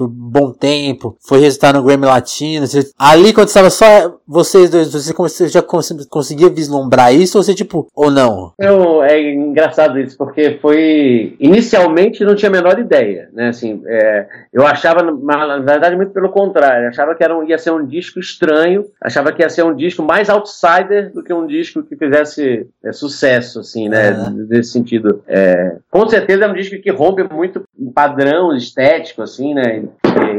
[0.03, 2.67] por um bom tempo, foi resultar no Grammy Latino.
[2.99, 7.89] Ali, quando estava só vocês dois, você, você já conseguia vislumbrar isso ou você, tipo,
[7.95, 8.53] ou não?
[8.59, 11.37] Eu, é engraçado isso, porque foi.
[11.39, 13.49] Inicialmente não tinha a menor ideia, né?
[13.49, 17.71] Assim, é, eu achava, na verdade, muito pelo contrário, achava que era um, ia ser
[17.71, 21.83] um disco estranho, achava que ia ser um disco mais outsider do que um disco
[21.83, 24.13] que fizesse é, sucesso, assim, né?
[24.13, 24.47] Uhum.
[24.49, 25.23] Nesse sentido.
[25.27, 27.63] É, com certeza é um disco que rompe muito
[27.95, 29.85] padrão estético, assim, né?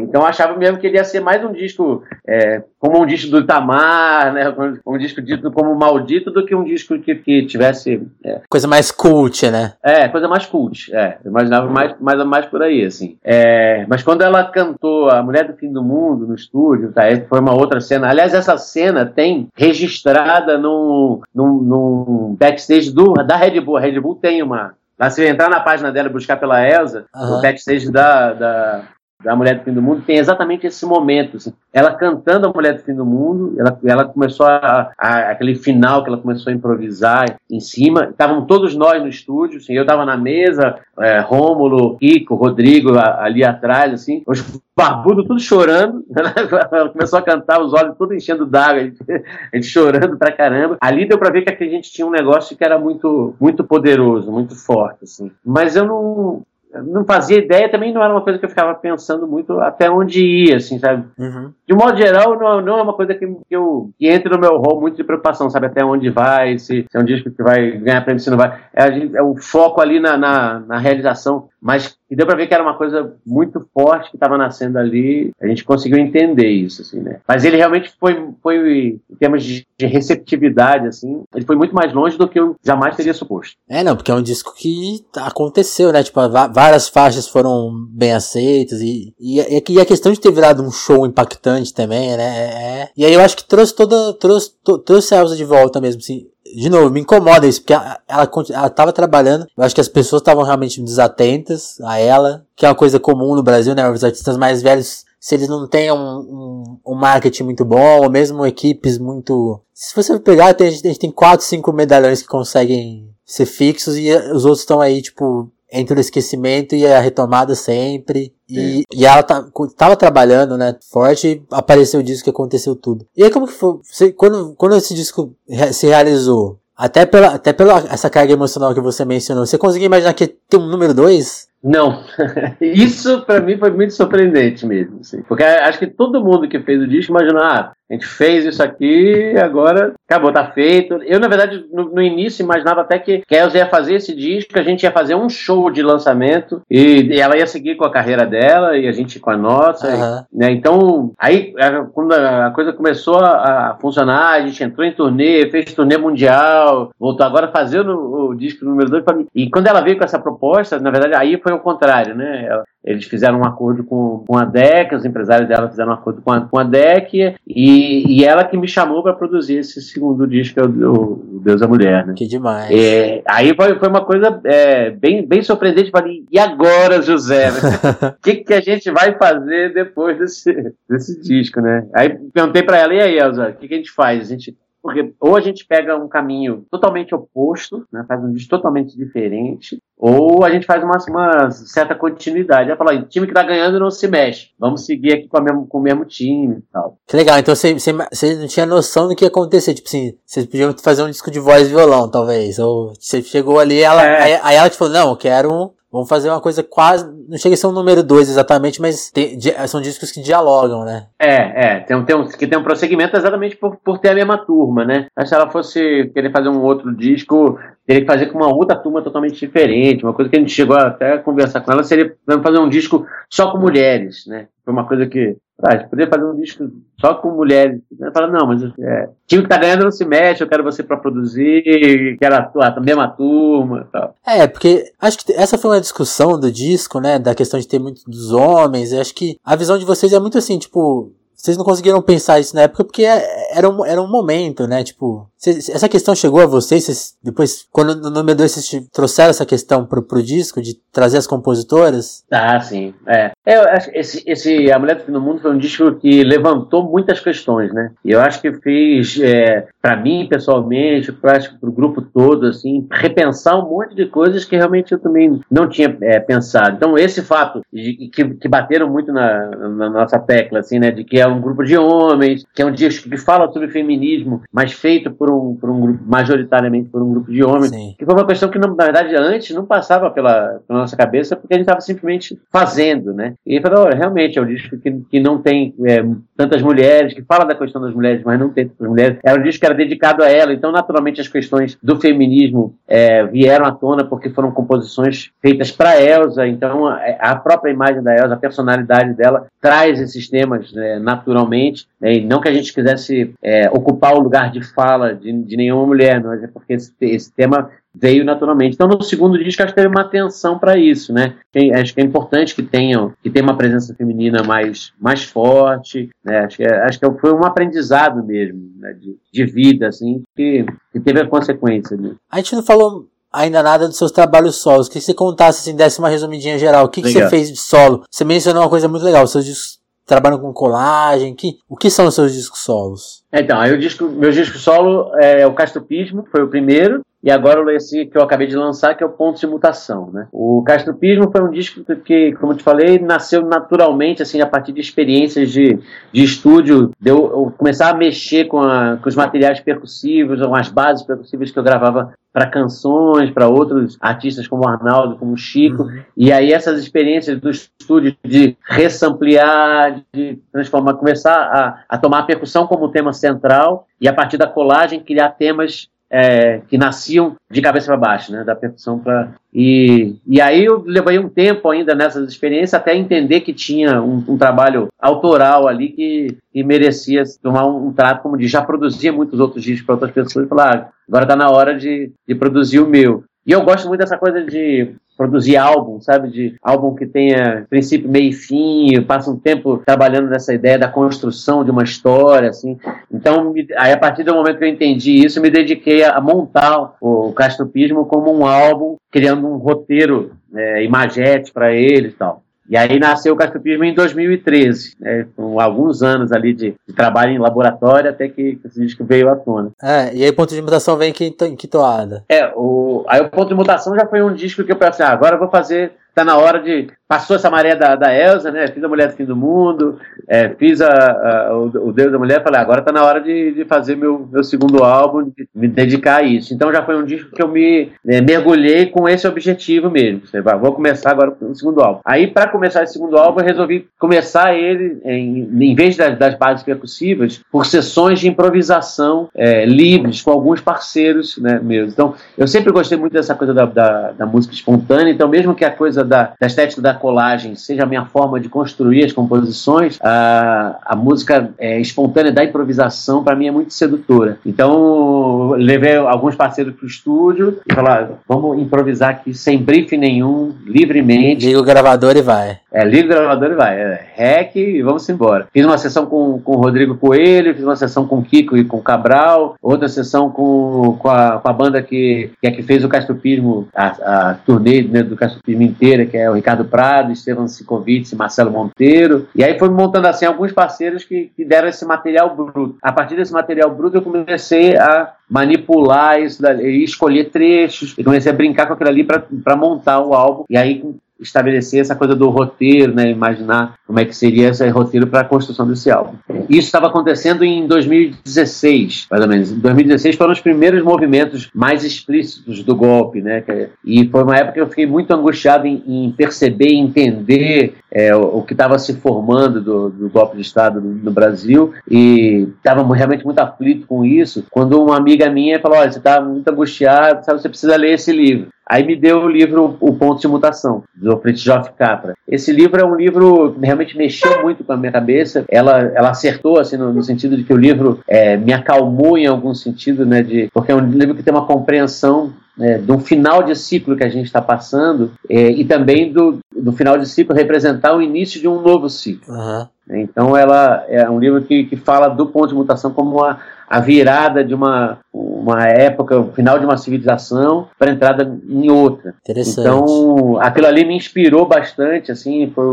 [0.01, 3.32] Então eu achava mesmo que ele ia ser mais um disco é, como um disco
[3.32, 4.54] do Itamar, né?
[4.86, 8.06] Um disco dito como maldito do que um disco que, que tivesse.
[8.24, 8.41] É.
[8.49, 9.74] Coisa mais cult, né?
[9.82, 10.93] É, coisa mais cult.
[10.93, 13.18] É, eu imaginava mais, mais, mais por aí, assim.
[13.24, 17.04] É, mas quando ela cantou A Mulher do Fim do Mundo no estúdio, tá?
[17.28, 18.10] Foi uma outra cena.
[18.10, 23.78] Aliás, essa cena tem registrada num, num, num backstage do, da Red Bull.
[23.78, 24.74] A Red Bull tem uma.
[25.10, 27.39] Se entrar na página dela e buscar pela Elsa, uhum.
[27.39, 28.82] o backstage da, da,
[29.24, 31.38] da Mulher do Fim do Mundo tem exatamente esse momento.
[31.38, 31.53] Assim.
[31.71, 36.03] Ela cantando a Mulher do Fim do Mundo, ela, ela começou a, a, aquele final
[36.03, 38.09] que ela começou a improvisar em cima.
[38.09, 43.43] Estavam todos nós no estúdio, assim, eu estava na mesa, é, Rômulo, Kiko, Rodrigo ali
[43.43, 44.43] atrás, assim, os
[44.76, 46.03] barbudos tudo chorando.
[46.71, 49.13] ela começou a cantar, os olhos todos enchendo d'água, a,
[49.53, 50.78] a gente, chorando pra caramba.
[50.82, 54.32] Ali deu pra ver que a gente tinha um negócio que era muito, muito poderoso,
[54.32, 55.32] muito forte, assim.
[55.45, 56.43] Mas eu não,
[56.82, 60.26] não fazia ideia, também não era uma coisa que eu ficava pensando muito até onde
[60.26, 61.05] ia, assim, sabe?
[61.17, 61.51] Uhum.
[61.67, 64.57] De modo geral, não, não é uma coisa que, que, eu, que entre no meu
[64.57, 65.67] rol muito de preocupação, sabe?
[65.67, 68.59] Até onde vai, se, se é um disco que vai ganhar prêmio, se não vai.
[68.74, 72.36] É, a gente, é o foco ali na, na, na realização, mas e deu para
[72.36, 75.32] ver que era uma coisa muito forte que estava nascendo ali.
[75.41, 77.20] A gente conseguiu entender isso, assim, né?
[77.28, 81.93] Mas ele realmente foi, foi em termos de, de receptividade, assim, ele foi muito mais
[81.93, 83.56] longe do que eu jamais teria suposto.
[83.70, 86.04] É, não, porque é um disco que aconteceu, né?
[86.04, 90.72] Tipo, várias faixas foram bem aceitas e, e, e a questão de ter virado um
[90.72, 92.24] show impactante também, né?
[92.24, 92.89] É, é.
[92.95, 94.51] e aí eu acho que trouxe toda, trouxe,
[94.86, 98.30] trouxe a Elsa de volta mesmo, assim de novo, me incomoda isso, porque ela, ela,
[98.50, 102.70] ela tava trabalhando, eu acho que as pessoas estavam realmente desatentas a ela, que é
[102.70, 103.89] uma coisa comum no Brasil, né?
[103.89, 108.10] Os artistas mais velhos, se eles não têm um, um, um marketing muito bom, ou
[108.10, 109.62] mesmo equipes muito.
[109.74, 114.14] Se você pegar, tem, a gente tem quatro, cinco medalhões que conseguem ser fixos e
[114.34, 118.32] os outros estão aí, tipo, entre o esquecimento e a retomada sempre.
[118.47, 119.43] E, e ela tá,
[119.76, 123.05] tava trabalhando, né, forte, e apareceu o disco que aconteceu tudo.
[123.17, 123.80] E aí como que foi?
[123.84, 125.36] Você, quando, quando esse disco
[125.74, 130.13] se realizou, até pela, até pela essa carga emocional que você mencionou, você conseguiu imaginar
[130.13, 131.47] que tem um número 2?
[131.63, 132.03] Não.
[132.59, 134.99] Isso para mim foi muito surpreendente mesmo.
[134.99, 135.21] Assim.
[135.21, 138.63] Porque acho que todo mundo que fez o disco imaginou, ah, a gente fez isso
[138.63, 140.95] aqui, agora acabou, tá feito.
[141.03, 144.57] Eu, na verdade, no, no início imaginava até que, a Elza ia fazer esse disco,
[144.57, 147.91] a gente ia fazer um show de lançamento e, e ela ia seguir com a
[147.91, 149.88] carreira dela e a gente com a nossa.
[149.89, 150.23] Uhum.
[150.34, 150.51] E, né?
[150.51, 151.53] Então, aí,
[151.93, 157.25] quando a coisa começou a, funcionar, a gente entrou em turnê, fez turnê mundial, voltou
[157.25, 159.03] agora fazendo o, o disco número 2
[159.36, 162.45] E quando ela veio com essa proposta, na verdade, aí foi o contrário, né?
[162.45, 166.21] Ela, eles fizeram um acordo com, com a DEC, os empresários dela fizeram um acordo
[166.21, 170.27] com a, com a DEC, e, e ela que me chamou para produzir esse segundo
[170.27, 172.05] disco, o, o Deus da Mulher.
[172.05, 172.13] Né?
[172.17, 172.69] Que demais.
[172.71, 175.91] É, aí foi, foi uma coisa é, bem, bem surpreendente.
[175.91, 177.51] Falei, e agora, José?
[178.03, 181.86] O que, que a gente vai fazer depois desse, desse disco, né?
[181.93, 184.21] Aí perguntei para ela, e aí, Elza, o que, que a gente faz?
[184.21, 188.49] A gente porque ou a gente pega um caminho totalmente oposto, né, faz um disco
[188.49, 192.69] totalmente diferente, ou a gente faz uma, uma certa continuidade.
[192.69, 194.49] Ela fala, time que tá ganhando não se mexe.
[194.59, 196.97] Vamos seguir aqui com, mesmo, com o mesmo time e tal.
[197.07, 199.73] Que legal, então você, você, não tinha noção do que ia acontecer.
[199.73, 202.59] Tipo assim, vocês podiam fazer um disco de voz e violão, talvez.
[202.59, 204.21] Ou você chegou ali, ela, é.
[204.21, 207.06] aí, aí, ela te falou, não, eu quero Vamos fazer uma coisa quase.
[207.30, 209.38] Não chega a ser um número 2 exatamente, mas tem,
[209.68, 211.06] são discos que dialogam, né?
[211.20, 211.80] É, é.
[211.82, 215.06] Tem, tem um, que tem um prosseguimento exatamente por, por ter a mesma turma, né?
[215.16, 218.76] Mas se ela fosse querer fazer um outro disco, teria que fazer com uma outra
[218.76, 220.04] turma totalmente diferente.
[220.04, 223.06] Uma coisa que a gente chegou até a conversar com ela seria fazer um disco
[223.30, 224.48] só com mulheres, né?
[224.66, 227.82] Foi uma coisa que Ah, a gente poderia fazer um disco só com mulheres.
[228.14, 230.97] Fala, não, mas é, time que tá ganhando não se mexe, eu quero você para
[230.97, 234.14] produzir, quero atuar a mesma turma tal.
[234.26, 237.80] É, porque acho que essa foi uma discussão do disco, né, da questão de ter
[237.80, 241.66] muito dos homens, acho que a visão de vocês é muito assim, tipo, vocês não
[241.66, 243.18] conseguiram pensar isso na época porque é,
[243.54, 244.84] era um, era um momento, né?
[244.84, 249.30] Tipo, cês, essa questão chegou a vocês, vocês depois, quando no número 2 vocês trouxeram
[249.30, 252.24] essa questão pro, pro disco, de trazer as compositoras?
[252.32, 252.93] Ah, sim.
[253.08, 253.32] É.
[253.45, 256.24] é acho que esse, esse A Mulher do Fim do Mundo foi um disco que
[256.24, 257.91] levantou muitas questões, né?
[258.04, 263.58] E eu acho que fez, é, para mim, pessoalmente, para o grupo todo, assim, repensar
[263.58, 266.76] um monte de coisas que realmente eu também não tinha é, pensado.
[266.76, 270.91] Então, esse fato de, que, que bateram muito na, na nossa tecla, assim, né?
[270.91, 274.41] De que é um grupo de homens, que é um disco que fala sobre feminismo,
[274.52, 277.96] mas feito por um, por um grupo, majoritariamente por um grupo de homens, Sim.
[277.98, 281.54] que foi uma questão que, na verdade, antes não passava pela, pela nossa cabeça, porque
[281.54, 283.34] a gente estava simplesmente fazendo, né?
[283.46, 286.04] E falou, realmente, é um disco que, que não tem é,
[286.38, 289.18] tantas mulheres, que fala da questão das mulheres, mas não tem tantas mulheres.
[289.24, 293.26] Era um disco que era dedicado a ela, então, naturalmente, as questões do feminismo é,
[293.26, 298.16] vieram à tona porque foram composições feitas para Elsa, então a, a, própria imagem da
[298.16, 302.74] Elsa, a personalidade dela, traz esses temas né, naturalmente, né, e não que a gente
[302.74, 306.93] quisesse é, ocupar o lugar de fala de, de nenhuma mulher, mas é porque esse,
[307.01, 308.73] esse tema veio naturalmente.
[308.73, 311.36] Então, no segundo disco, acho que teve uma atenção para isso, né?
[311.79, 316.39] Acho que é importante que tenham, que tenha uma presença feminina mais, mais forte, né?
[316.39, 318.93] Acho que, acho que foi um aprendizado mesmo, né?
[318.93, 321.95] de, de vida, assim, que, que teve a consequência.
[321.95, 322.15] Né?
[322.31, 324.88] A gente não falou ainda nada dos seus trabalhos solos.
[324.88, 326.86] Que você contasse, assim, desse uma resumidinha geral.
[326.86, 328.03] O que, que você fez de solo?
[328.09, 329.25] Você mencionou uma coisa muito legal.
[329.27, 331.36] Seus discos trabalham com colagem.
[331.36, 333.24] Que, o que são os seus discos solos?
[333.32, 337.01] Então, o disco, meu disco solo é o Castropismo, foi o primeiro.
[337.24, 340.09] E agora esse que eu acabei de lançar, que é o Ponto de Mutação.
[340.11, 340.28] Né?
[340.32, 344.74] O Castropismo foi um disco que, como eu te falei, nasceu naturalmente, assim, a partir
[344.74, 345.80] de experiências de,
[346.11, 350.53] de estúdio, de eu, eu começar a mexer com, a, com os materiais percussivos, com
[350.53, 355.34] as bases percussivas que eu gravava para canções, para outros artistas como o Arnaldo, como
[355.34, 355.84] o Chico.
[355.84, 356.01] Uhum.
[356.17, 362.24] E aí essas experiências do estúdio de ressampliar, de transformar, começar a, a tomar a
[362.24, 367.59] percussão como tema central e a partir da colagem criar temas é, que nasciam de
[367.59, 371.95] cabeça para baixo, né, da percussão para e, e aí eu levei um tempo ainda
[371.95, 377.66] nessas experiências até entender que tinha um, um trabalho autoral ali que, que merecia tomar
[377.66, 380.76] um, um, trato como de já produzia muitos outros discos para outras pessoas e falar
[380.76, 384.18] ah, agora está na hora de, de produzir o meu e eu gosto muito dessa
[384.18, 386.30] coisa de produzir álbum, sabe?
[386.30, 390.88] De álbum que tenha princípio, meio e fim, passa um tempo trabalhando nessa ideia da
[390.88, 392.78] construção de uma história, assim.
[393.12, 396.96] Então, aí a partir do momento que eu entendi isso, eu me dediquei a montar
[397.00, 402.43] o Castropismo como um álbum, criando um roteiro é, imagete para ele e tal.
[402.70, 407.32] E aí nasceu o Castropismo em 2013, né, com alguns anos ali de, de, trabalho
[407.32, 409.72] em laboratório até que esse disco veio à tona.
[409.82, 412.24] É, e aí o ponto de mutação vem em que, que toada?
[412.30, 415.09] É, o, aí o ponto de mutação já foi um disco que eu pensei, ah,
[415.09, 416.88] agora eu vou fazer tá na hora de.
[417.07, 418.68] Passou essa maré da, da Elsa, né?
[418.68, 422.41] Fiz a Mulher do Fim do Mundo, é, fiz a, a, o, Deus da Mulher,
[422.41, 426.22] falei, agora tá na hora de, de fazer meu, meu segundo álbum, de me dedicar
[426.22, 426.53] a isso.
[426.53, 430.22] Então já foi um disco que eu me é, mergulhei com esse objetivo mesmo.
[430.59, 432.01] Vou começar agora com o segundo álbum.
[432.03, 436.36] Aí, para começar esse segundo álbum, eu resolvi começar ele, em, em vez das, das
[436.36, 441.93] bases percussivas, por sessões de improvisação é, livres com alguns parceiros né, meus.
[441.93, 445.64] Então, eu sempre gostei muito dessa coisa da, da, da música espontânea, então mesmo que
[445.64, 449.97] a coisa da, da estética da colagem seja a minha forma de construir as composições,
[450.01, 454.38] a, a música é, espontânea da improvisação, para mim, é muito sedutora.
[454.45, 460.54] Então, levei alguns parceiros para o estúdio e falaram: vamos improvisar aqui sem briefing nenhum,
[460.66, 461.45] livremente.
[461.45, 462.60] Liga o gravador e vai.
[462.72, 463.80] É, liga o gravador e vai.
[463.80, 465.47] É, rec e vamos embora.
[465.54, 468.66] Fiz uma sessão com, com o Rodrigo Coelho, fiz uma sessão com o Kiko e
[468.66, 472.64] com o Cabral, outra sessão com, com, a, com a banda que, que é que
[472.64, 477.12] fez o Castropismo, a, a turnê né, do Castropismo inteiro que é o Ricardo Prado,
[477.12, 479.28] Estevam Sikovitz e Marcelo Monteiro.
[479.36, 482.78] E aí foi montando assim alguns parceiros que, que deram esse material bruto.
[482.82, 488.32] A partir desse material bruto eu comecei a manipular isso e escolher trechos e comecei
[488.32, 490.46] a brincar com aquilo ali para montar o álbum.
[490.50, 490.84] E aí
[491.24, 495.26] estabelecer essa coisa do roteiro, né, imaginar como é que seria esse roteiro para a
[495.26, 496.15] construção desse álbum.
[496.49, 499.51] Isso estava acontecendo em 2016, mais ou menos.
[499.51, 503.43] Em 2016 foram os primeiros movimentos mais explícitos do golpe, né?
[503.84, 508.39] E foi uma época que eu fiquei muito angustiado em, em perceber entender é, o,
[508.39, 512.84] o, que estava se formando do, do, golpe de Estado no, no Brasil e estava
[512.93, 514.45] realmente muito aflito com isso.
[514.49, 518.11] Quando uma amiga minha falou: Olha, você está muito angustiado, sabe, você precisa ler esse
[518.11, 518.47] livro.
[518.68, 522.16] Aí me deu o livro O Ponto de Mutação, do Fritjof Capra.
[522.28, 525.43] Esse livro é um livro que realmente mexeu muito com a minha cabeça.
[525.49, 529.28] Ela, ela acertou, assim, no, no sentido de que o livro é, me acalmou em
[529.28, 530.22] algum sentido, né?
[530.22, 534.03] De, porque é um livro que tem uma compreensão é, do final de ciclo que
[534.03, 538.39] a gente está passando é, e também do, do final de ciclo representar o início
[538.39, 539.34] de um novo ciclo.
[539.34, 539.68] Uhum.
[539.89, 543.39] Então ela é um livro que, que fala do ponto de mutação como uma,
[543.74, 548.69] a virada de uma, uma época, o final de uma civilização para a entrada em
[548.69, 549.15] outra.
[549.63, 552.65] Então, aquilo ali me inspirou bastante, assim, foi,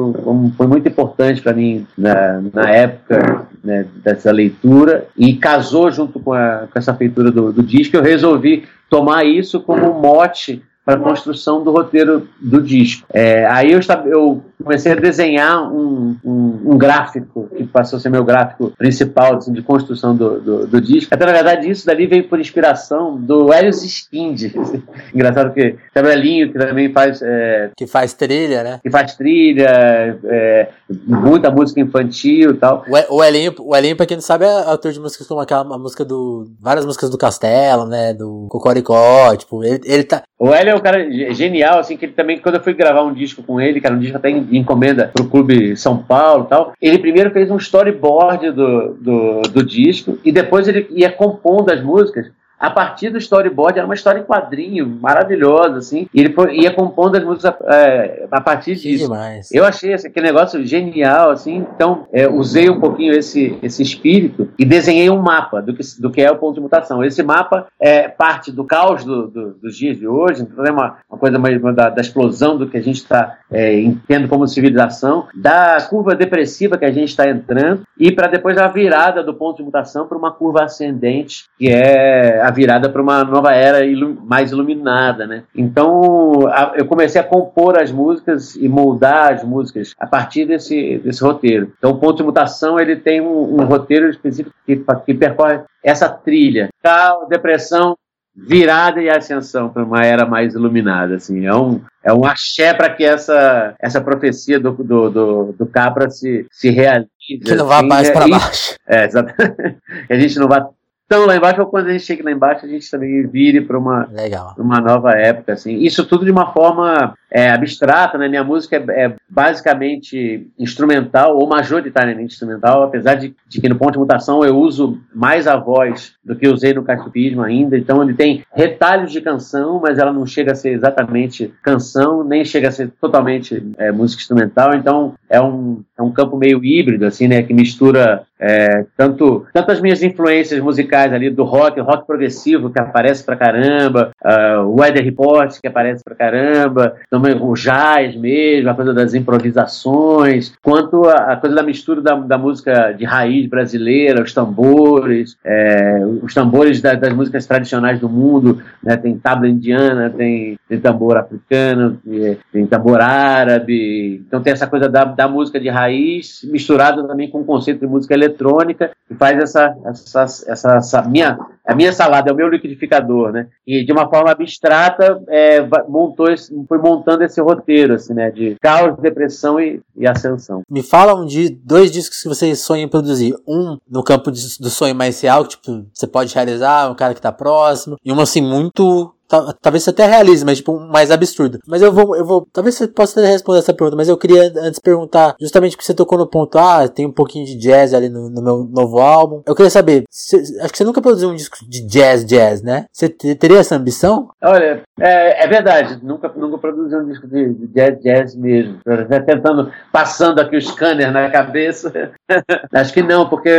[0.59, 6.35] foi muito importante para mim na, na época né, dessa leitura e casou junto com,
[6.35, 7.97] a, com essa feitura do, do disco.
[7.97, 13.07] Eu resolvi tomar isso como mote para a construção do roteiro do disco.
[13.11, 18.11] É, aí eu, eu, comecei a desenhar um, um, um, gráfico, que passou a ser
[18.11, 21.15] meu gráfico principal assim, de construção do, do, do, disco.
[21.15, 24.53] Até, na verdade, isso dali veio por inspiração do Helios Skind.
[25.15, 27.21] Engraçado que Cabrelinho, que também faz...
[27.23, 28.81] É, que faz trilha, né?
[28.83, 30.69] Que faz trilha, é,
[31.07, 32.85] muita música infantil e tal.
[33.09, 36.05] O Elinho, o Elinho, pra quem não sabe, é autor de músicas como aquela música
[36.05, 36.51] do...
[36.61, 38.15] Várias músicas do Castelo, né?
[38.15, 40.23] Do Cocoricó, tipo, ele, ele tá...
[40.39, 43.13] O Hélio é um cara genial, assim, que ele também, quando eu fui gravar um
[43.13, 46.99] disco com ele, cara, um disco até em encomenda pro Clube São Paulo tal, ele
[46.99, 52.31] primeiro fez um storyboard do, do, do disco e depois ele ia compondo as músicas
[52.61, 56.71] a partir do storyboard, era uma história em quadrinho, maravilhosa, assim, e ele foi, ia
[56.71, 59.05] compondo as músicas é, a partir disso.
[59.05, 59.51] Demais.
[59.51, 64.51] Eu achei esse, aquele negócio genial, assim, então é, usei um pouquinho esse, esse espírito
[64.59, 67.03] e desenhei um mapa do que, do que é o ponto de mutação.
[67.03, 70.99] Esse mapa é parte do caos do, do, dos dias de hoje, então é uma,
[71.09, 75.29] uma coisa mais da, da explosão do que a gente está é, entendendo como civilização,
[75.35, 79.59] da curva depressiva que a gente está entrando, e para depois a virada do ponto
[79.59, 84.19] de mutação para uma curva ascendente, que é a virada para uma nova era ilu
[84.25, 85.45] mais iluminada, né?
[85.55, 90.99] Então a, eu comecei a compor as músicas e moldar as músicas a partir desse,
[90.99, 91.73] desse roteiro.
[91.79, 96.09] Então o ponto de mutação ele tem um, um roteiro específico que, que percorre essa
[96.09, 97.97] trilha, tal, depressão,
[98.35, 102.91] virada e ascensão para uma era mais iluminada, assim, é um, é um axé para
[102.91, 107.09] que essa, essa profecia do, do, do, do Capra se, se realize.
[107.45, 108.75] Que não vá assim, mais para baixo.
[108.89, 109.77] É, exatamente.
[110.07, 110.69] que a gente não vá
[111.13, 114.09] então, lá embaixo, quando a gente chega lá embaixo, a gente também vire para uma,
[114.57, 115.55] uma nova época.
[115.55, 115.79] Assim.
[115.79, 118.29] Isso tudo de uma forma é, abstrata, né?
[118.29, 123.95] Minha música é, é, basicamente instrumental, ou majoritariamente instrumental, apesar de, de, que no ponto
[123.95, 127.77] de mutação eu uso mais a voz do que usei no castipismo ainda.
[127.77, 132.45] Então, ele tem retalhos de canção, mas ela não chega a ser exatamente canção, nem
[132.45, 134.77] chega a ser totalmente é, música instrumental.
[134.77, 137.43] Então, é um, é um campo meio híbrido, assim, né?
[137.43, 142.81] Que mistura é, tanto, tanto as minhas influências musicais ali do rock, rock progressivo que
[142.81, 148.71] aparece pra caramba, uh, o Weather Report que aparece pra caramba, também o jazz mesmo,
[148.71, 153.47] a coisa das improvisações, quanto a, a coisa da mistura da, da, música de raiz
[153.47, 159.49] brasileira, os tambores, é, os tambores da, das músicas tradicionais do mundo, né, tem tabla
[159.49, 165.29] indiana, tem, tem tambor africano, tem, tem tambor árabe, então tem essa coisa da, da
[165.29, 169.77] música de raiz misturada também com o conceito de música eletrônica eletrônica e faz essa,
[169.85, 173.49] essa, essa, essa, minha, a minha salada, é o meu liquidificador, né?
[173.67, 178.31] E de uma forma abstrata é, montou esse, foi montando esse roteiro, assim, né?
[178.31, 180.63] De caos, depressão e, e ascensão.
[180.71, 183.35] Me fala um de dois discos que você sonha em produzir.
[183.47, 187.15] Um no campo de, do sonho mais real, que tipo, você pode realizar, um cara
[187.15, 189.13] que tá próximo, e um assim muito
[189.61, 191.59] talvez você até realize, mas tipo, mais absurdo.
[191.67, 194.81] Mas eu vou, eu vou, talvez você possa responder essa pergunta, mas eu queria antes
[194.81, 198.29] perguntar, justamente porque você tocou no ponto, ah, tem um pouquinho de jazz ali no,
[198.29, 199.43] no meu novo álbum.
[199.47, 202.87] Eu queria saber, acho que você nunca produziu um disco de jazz, jazz, né?
[202.93, 204.29] Você teria essa ambição?
[204.43, 208.79] Olha, é, é verdade, nunca, nunca produzi um disco de, de jazz, jazz mesmo.
[209.27, 212.13] Tentando, passando aqui o scanner na cabeça.
[212.75, 213.51] acho que não, porque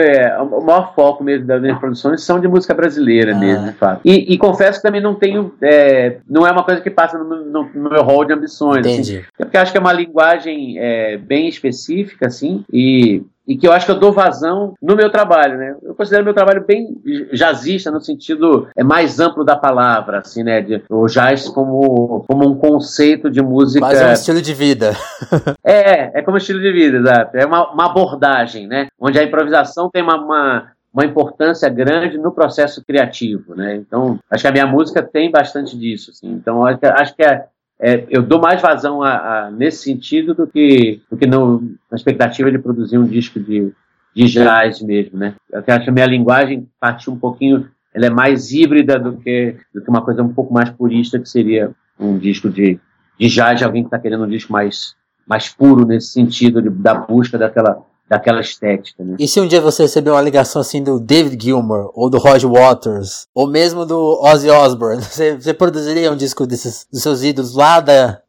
[0.52, 3.40] o maior foco mesmo das minhas produções são de música brasileira ah.
[3.40, 4.02] mesmo, de fato.
[4.04, 7.46] E, e confesso que também não tenho é, não é uma coisa que passa no,
[7.46, 8.86] no, no meu rol de ambições.
[8.86, 8.94] Assim.
[8.94, 9.18] Entendi.
[9.18, 13.74] Assim, porque acho que é uma linguagem é, bem específica, assim, e e que eu
[13.74, 15.76] acho que eu dou vazão no meu trabalho, né?
[15.82, 16.96] Eu considero meu trabalho bem
[17.34, 20.62] jazzista no sentido é mais amplo da palavra, assim, né?
[20.62, 23.86] De, o jazz como, como um conceito de música.
[23.86, 24.96] Mas é um estilo de vida.
[25.66, 27.36] é, é como estilo de vida, exato.
[27.36, 28.88] É uma, uma abordagem, né?
[29.00, 33.76] Onde a improvisação tem uma, uma uma importância grande no processo criativo, né?
[33.76, 36.30] Então, acho que a minha música tem bastante disso, assim.
[36.32, 37.46] Então, acho que é,
[37.80, 41.96] é, eu dou mais vazão a, a, nesse sentido do que, do que no, na
[41.96, 43.74] expectativa de produzir um disco de,
[44.14, 45.34] de jazz mesmo, né?
[45.52, 49.56] Eu acho que a minha linguagem partiu um pouquinho, ela é mais híbrida do que,
[49.74, 52.80] do que uma coisa um pouco mais purista que seria um disco de,
[53.18, 56.94] de jazz, alguém que está querendo um disco mais, mais puro nesse sentido de, da
[56.94, 57.82] busca daquela,
[58.12, 59.02] daquela estética.
[59.02, 59.16] Né?
[59.18, 62.52] E se um dia você receber uma ligação assim do David Gilmour, ou do Roger
[62.52, 67.56] Waters, ou mesmo do Ozzy Osbourne, você, você produziria um disco desses, dos seus ídolos
[67.56, 68.20] lá da...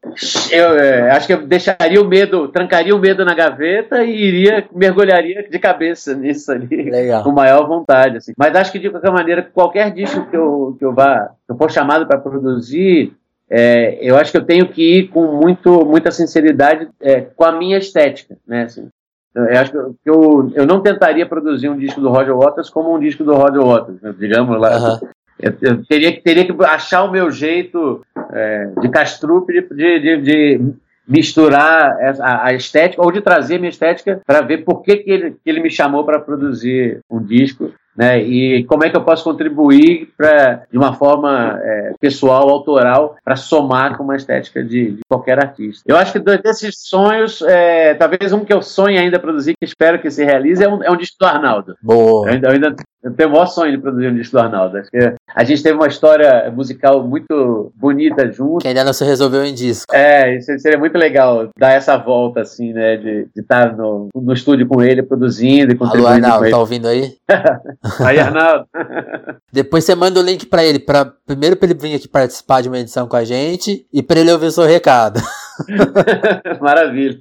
[0.52, 4.64] Eu é, acho que eu deixaria o medo, trancaria o medo na gaveta e iria,
[4.72, 7.24] mergulharia de cabeça nisso ali, Legal.
[7.24, 8.18] com maior vontade.
[8.18, 8.32] Assim.
[8.38, 11.56] Mas acho que de qualquer maneira, qualquer disco que eu, que eu vá, que eu
[11.56, 13.16] for chamado para produzir,
[13.50, 17.50] é, eu acho que eu tenho que ir com muito, muita sinceridade é, com a
[17.50, 18.62] minha estética, né?
[18.62, 18.88] Assim,
[19.34, 19.78] eu acho que
[20.10, 23.62] eu, eu não tentaria produzir um disco do Roger Waters como um disco do Roger
[23.62, 24.68] Waters, né, digamos lá.
[24.76, 25.00] Aham.
[25.40, 30.16] Eu, eu teria, que- teria que achar o meu jeito é, de castrupe de, de,
[30.20, 30.74] de-
[31.08, 34.96] misturar essa- a, a estética, ou de trazer a minha estética para ver por que,
[34.98, 37.72] que, ele, que ele me chamou para produzir um disco.
[37.94, 43.16] Né, e como é que eu posso contribuir pra, de uma forma é, pessoal, autoral,
[43.22, 45.84] para somar com uma estética de, de qualquer artista.
[45.86, 49.98] Eu acho que desses sonhos, é, talvez um que eu sonho ainda produzir, que espero
[49.98, 51.72] que se realize, é um, é um disco do Arnaldo.
[51.72, 52.30] Eu Boa.
[52.30, 54.78] ainda, eu ainda eu tenho o maior sonho de produzir um disco do Arnaldo.
[54.78, 58.60] Acho que a gente teve uma história musical muito bonita junto.
[58.60, 59.94] Que ainda não se resolveu em disco.
[59.94, 62.96] É, isso seria muito legal dar essa volta, assim, né?
[62.96, 66.88] De estar no, no estúdio com ele, produzindo e Alô, contribuindo com Arnaldo, tá ouvindo
[66.88, 67.12] aí?
[68.00, 68.66] Aí, Arnaldo.
[69.52, 72.68] Depois você manda o link pra ele, pra, primeiro pra ele vir aqui participar de
[72.68, 75.20] uma edição com a gente, e pra ele ouvir o seu recado.
[76.60, 77.18] Maravilha.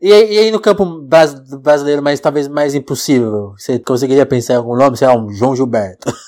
[0.00, 4.54] E aí, e aí no campo bras- brasileiro, mas talvez mais impossível, você conseguiria pensar
[4.54, 4.96] em algum nome?
[4.96, 6.12] Sei lá, um João Gilberto.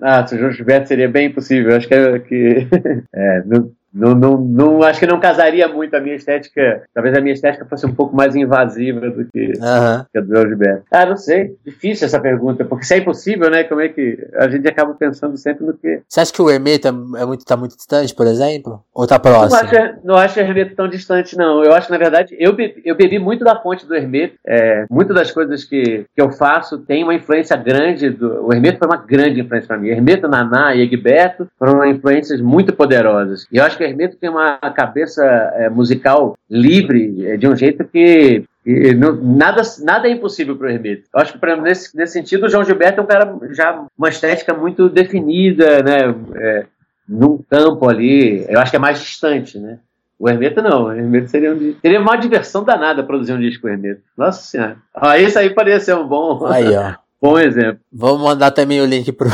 [0.00, 1.74] Ah, se o João Gilberto seria bem impossível.
[1.74, 2.68] Acho que, que
[3.14, 6.82] é, não, não, não, não- acho que não casaria muito a minha estética.
[6.92, 10.06] Talvez a minha estética fosse um pouco mais invasiva do que, Aham.
[10.12, 10.82] que a do Gilberto.
[10.90, 11.54] Ah, não sei.
[11.64, 13.64] Difícil essa pergunta, porque se é impossível, né?
[13.64, 16.00] Como é que a gente acaba pensando sempre no que.
[16.08, 16.90] Você acha que o Hermeto é,
[17.22, 18.82] é muito, tá muito distante, por exemplo?
[18.92, 19.60] Ou tá Não próximo?
[19.60, 21.62] acho, não acho o Hermeto tão distante, não.
[21.62, 24.34] Eu acho que, na verdade, eu bebi, eu bebi muito da fonte do Hermeto.
[24.46, 28.10] É, muitas das coisas que, que eu faço tem uma influência grande.
[28.10, 29.88] Do, o Hermeto foi uma grande influência para mim.
[29.88, 33.46] Hermeto, Naná e Egberto foram influências muito poderosas.
[33.52, 37.84] E eu acho que Hermeto tem uma cabeça é, musical livre, é, de um jeito
[37.84, 41.02] que e não- nada, nada é impossível para o Hermeto.
[41.14, 44.08] Eu acho que, exemplo, nesse, nesse sentido, o João Gilberto é um cara já uma
[44.08, 46.14] estética muito definida, né?
[46.36, 46.66] É,
[47.06, 49.78] num campo ali, eu acho que é mais distante, né?
[50.18, 53.68] O Hermeto não, o Hermeto seria, um, seria uma diversão danada produzir um disco com
[53.68, 54.00] o Hermeto.
[54.16, 54.76] Nossa Senhora.
[54.94, 56.94] Ah, isso aí poderia ser um bom, Aí, ó.
[57.20, 57.80] bom exemplo.
[57.92, 59.28] Vamos mandar também o link pro.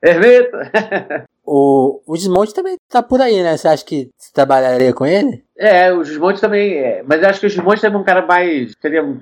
[0.00, 0.56] Hermeto!
[1.46, 3.56] O, o Desmonte também tá por aí, né?
[3.56, 5.44] Você acha que você trabalharia com ele?
[5.58, 8.72] É, o Gismonte também é, mas eu acho que o Gismonte é um cara mais,
[8.82, 9.18] seria um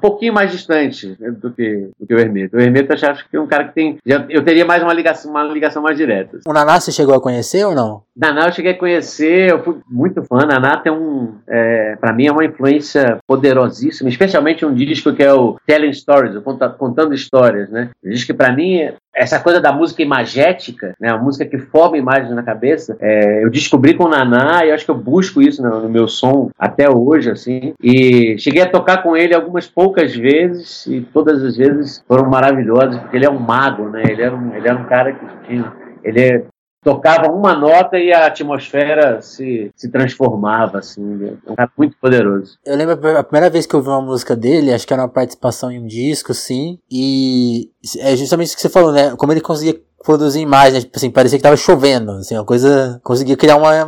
[0.00, 2.56] pouquinho mais distante né, do que, do que o Hermeto.
[2.56, 4.92] O Hermeto eu acho que é um cara que tem, já- eu teria mais uma
[4.92, 6.40] ligação, uma ligação mais direta.
[6.44, 8.02] O Naná você chegou a conhecer ou não?
[8.16, 10.44] Naná eu cheguei a conhecer, eu fui muito fã.
[10.44, 15.32] Naná tem um, é, para mim é uma influência poderosíssima, especialmente um disco que é
[15.32, 17.90] o Telling Stories, o Conta- contando histórias, né?
[18.04, 18.90] Um disco que para mim
[19.20, 23.50] essa coisa da música imagética, né, a música que forma imagens na cabeça, é, eu
[23.50, 26.88] descobri com o Naná e acho que eu busco isso no, no meu som até
[26.88, 27.74] hoje, assim.
[27.82, 32.98] E cheguei a tocar com ele algumas poucas vezes e todas as vezes foram maravilhosas,
[32.98, 34.04] porque ele é um mago, né?
[34.08, 35.70] Ele era um, ele era um cara que tinha,
[36.02, 36.42] ele é
[36.82, 41.02] tocava uma nota e a atmosfera se, se transformava, assim.
[41.46, 42.58] É um cara muito poderoso.
[42.64, 45.08] Eu lembro a primeira vez que eu ouvi uma música dele, acho que era uma
[45.08, 46.78] participação em um disco, sim.
[46.90, 49.14] E é justamente isso que você falou, né?
[49.16, 53.00] Como ele conseguia produzir imagens, tipo assim, parecia que tava chovendo, assim, uma coisa.
[53.04, 53.84] Conseguia criar uma,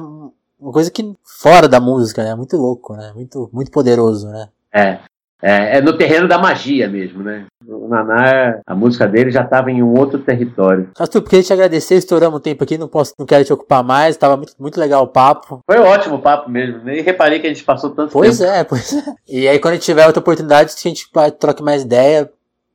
[0.61, 2.35] uma coisa que fora da música, né?
[2.35, 3.13] Muito louco, né?
[3.15, 4.49] Muito, muito poderoso, né?
[4.73, 4.99] É.
[5.43, 7.47] É, é no terreno da magia mesmo, né?
[7.67, 10.91] O Naná, a música dele já estava em um outro território.
[10.97, 14.17] Arthur, queria te agradecer, estouramos o tempo aqui, não posso, não quero te ocupar mais,
[14.17, 15.61] tava muito, muito legal o papo.
[15.69, 16.81] Foi um ótimo papo mesmo.
[16.85, 18.51] Nem reparei que a gente passou tanto Pois tempo.
[18.51, 19.03] é, pois é.
[19.29, 21.09] E aí quando tiver outra oportunidade, a gente
[21.41, 22.31] troca mais ideia.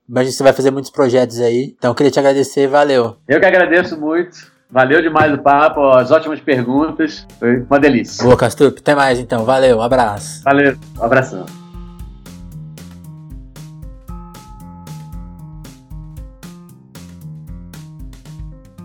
[0.09, 1.74] Imagina que você vai fazer muitos projetos aí.
[1.78, 3.15] Então queria te agradecer, valeu.
[3.28, 4.57] Eu que agradeço muito.
[4.70, 7.26] Valeu demais o papo, as ótimas perguntas.
[7.39, 8.24] Foi uma delícia.
[8.24, 10.43] Boa, Castrup, até mais então, valeu, um abraço.
[10.43, 11.45] Valeu, um abração.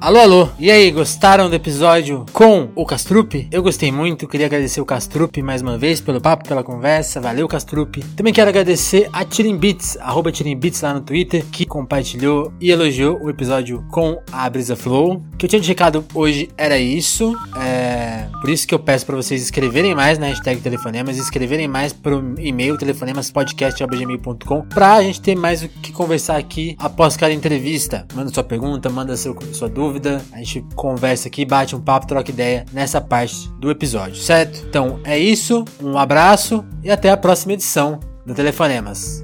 [0.02, 3.46] Alô, alô, e aí, gostaram do episódio com o Castrup?
[3.52, 7.46] Eu gostei muito, queria agradecer o Castrup mais uma vez pelo papo, pela conversa, valeu
[7.46, 8.02] Castrup.
[8.16, 13.30] Também quero agradecer a Tirimbits, arroba Tirimbits lá no Twitter, que compartilhou e elogiou o
[13.30, 15.22] episódio com a Brisa Flow.
[15.34, 18.26] O que eu tinha de recado hoje era isso, é...
[18.40, 22.34] por isso que eu peço para vocês escreverem mais na hashtag Telefonemas, escreverem mais pro
[22.40, 28.04] e-mail telefonemaspodcast.gmail.com pra gente ter mais o que conversar aqui após cada entrevista.
[28.16, 32.06] Manda sua pergunta, manda seu, sua dúvida dúvida, a gente conversa aqui, bate um papo,
[32.06, 34.64] troca ideia nessa parte do episódio, certo?
[34.66, 39.22] Então é isso, um abraço e até a próxima edição do Telefonemas.